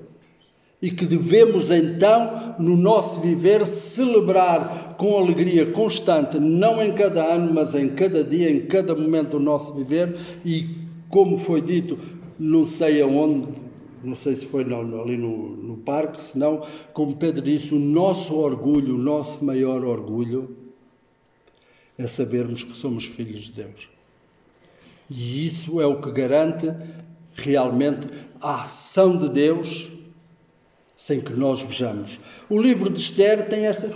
E 0.79 0.91
que 0.91 1.07
devemos 1.07 1.71
então, 1.71 2.55
no 2.59 2.77
nosso 2.77 3.19
viver, 3.19 3.65
celebrar 3.65 4.93
com 4.95 5.17
alegria 5.17 5.65
constante, 5.71 6.39
não 6.39 6.83
em 6.83 6.93
cada 6.93 7.23
ano, 7.23 7.51
mas 7.51 7.73
em 7.73 7.89
cada 7.89 8.23
dia, 8.23 8.49
em 8.49 8.61
cada 8.61 8.93
momento 8.93 9.31
do 9.31 9.39
nosso 9.39 9.73
viver. 9.73 10.15
E, 10.45 10.67
como 11.09 11.39
foi 11.39 11.61
dito, 11.61 11.97
não 12.39 12.67
sei 12.67 13.01
aonde, 13.01 13.70
não 14.03 14.15
sei 14.15 14.35
se 14.35 14.45
foi 14.45 14.63
ali 14.63 15.17
no, 15.17 15.55
no 15.55 15.77
parque, 15.77 16.19
senão, 16.19 16.65
como 16.93 17.15
Pedro 17.15 17.41
disse, 17.41 17.73
o 17.73 17.79
nosso 17.79 18.35
orgulho, 18.35 18.95
o 18.95 18.97
nosso 18.97 19.43
maior 19.43 19.83
orgulho, 19.83 20.55
é 21.97 22.07
sabermos 22.07 22.63
que 22.63 22.75
somos 22.75 23.05
filhos 23.05 23.45
de 23.45 23.53
Deus. 23.53 23.89
E 25.09 25.45
isso 25.45 25.79
é 25.79 25.85
o 25.85 26.01
que 26.01 26.11
garante 26.11 26.71
realmente 27.33 28.07
a 28.39 28.61
ação 28.61 29.17
de 29.17 29.29
Deus 29.29 29.89
sem 30.95 31.19
que 31.19 31.33
nós 31.33 31.61
vejamos. 31.61 32.19
O 32.49 32.61
livro 32.61 32.89
de 32.89 32.99
Esther 32.99 33.49
tem 33.49 33.65
esta, 33.65 33.89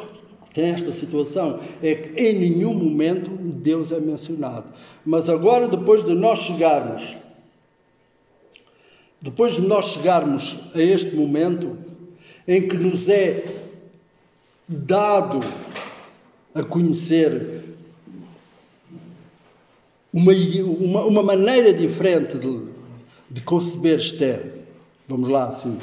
tem 0.54 0.66
esta 0.66 0.92
situação, 0.92 1.60
é 1.82 1.94
que 1.94 2.20
em 2.20 2.40
nenhum 2.40 2.74
momento 2.74 3.30
Deus 3.32 3.92
é 3.92 4.00
mencionado. 4.00 4.74
Mas 5.06 5.30
agora, 5.30 5.68
depois 5.68 6.04
de 6.04 6.14
nós 6.14 6.40
chegarmos, 6.40 7.16
depois 9.26 9.56
de 9.56 9.62
nós 9.62 9.88
chegarmos 9.88 10.56
a 10.76 10.80
este 10.80 11.16
momento 11.16 11.76
em 12.48 12.68
que 12.68 12.78
nos 12.78 13.10
é 13.10 13.44
dado 14.68 15.40
a 16.54 16.62
conhecer 16.62 17.64
uma, 20.14 20.32
uma, 20.32 21.06
uma 21.06 21.24
maneira 21.24 21.74
diferente 21.74 22.38
de, 22.38 22.68
de 23.28 23.42
conceber 23.42 23.98
Esther. 23.98 24.64
Vamos 25.08 25.28
lá 25.28 25.46
assim. 25.46 25.76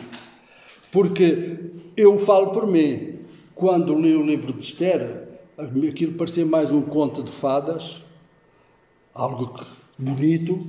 Porque 0.93 1.59
eu 1.97 2.16
falo 2.18 2.53
por 2.53 2.64
mim. 2.64 3.18
Quando 3.57 3.99
li 3.99 4.14
o 4.14 4.24
livro 4.24 4.53
de 4.53 4.62
Esther, 4.62 5.28
aquilo 5.59 6.12
parecia 6.12 6.47
mais 6.47 6.70
um 6.70 6.80
conto 6.80 7.24
de 7.24 7.32
fadas, 7.32 8.03
algo 9.12 9.53
bonito, 9.99 10.64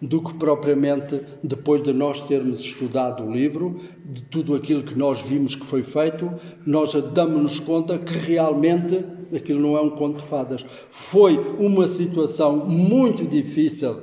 do 0.00 0.22
que 0.22 0.34
propriamente 0.34 1.20
depois 1.42 1.82
de 1.82 1.92
nós 1.92 2.22
termos 2.22 2.60
estudado 2.60 3.24
o 3.24 3.32
livro, 3.32 3.78
de 4.04 4.22
tudo 4.22 4.54
aquilo 4.54 4.82
que 4.82 4.98
nós 4.98 5.20
vimos 5.20 5.54
que 5.54 5.66
foi 5.66 5.82
feito, 5.82 6.30
nós 6.64 6.92
damos-nos 7.12 7.60
conta 7.60 7.98
que 7.98 8.14
realmente 8.14 9.04
aquilo 9.34 9.60
não 9.60 9.76
é 9.76 9.80
um 9.80 9.90
conto 9.90 10.22
de 10.22 10.28
fadas. 10.28 10.64
Foi 10.88 11.38
uma 11.58 11.86
situação 11.86 12.56
muito 12.56 13.26
difícil 13.26 13.98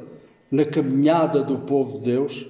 na 0.52 0.64
caminhada 0.64 1.43
do 1.43 1.58
povo 1.58 1.98
de 1.98 2.12
Deus 2.12 2.45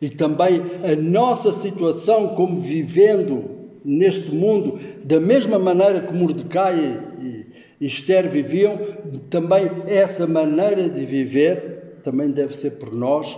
e 0.00 0.10
também 0.10 0.60
a 0.84 0.94
nossa 0.94 1.52
situação 1.52 2.28
como 2.34 2.60
vivendo 2.60 3.56
neste 3.84 4.34
mundo, 4.34 4.78
da 5.04 5.20
mesma 5.20 5.58
maneira 5.58 6.00
que 6.00 6.12
Mordecai 6.12 7.00
e 7.80 7.86
Esther 7.86 8.28
viviam, 8.28 8.78
também 9.30 9.70
essa 9.86 10.26
maneira 10.26 10.88
de 10.88 11.04
viver 11.06 11.75
também 12.06 12.30
deve 12.30 12.54
ser 12.54 12.78
por 12.78 12.94
nós 12.94 13.36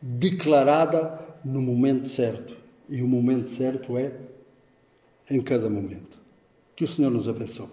declarada 0.00 1.20
no 1.44 1.60
momento 1.60 2.08
certo. 2.08 2.56
E 2.88 3.02
o 3.02 3.06
momento 3.06 3.50
certo 3.50 3.98
é 3.98 4.14
em 5.30 5.42
cada 5.42 5.68
momento. 5.68 6.16
Que 6.74 6.84
o 6.84 6.88
Senhor 6.88 7.10
nos 7.10 7.28
abençoe. 7.28 7.68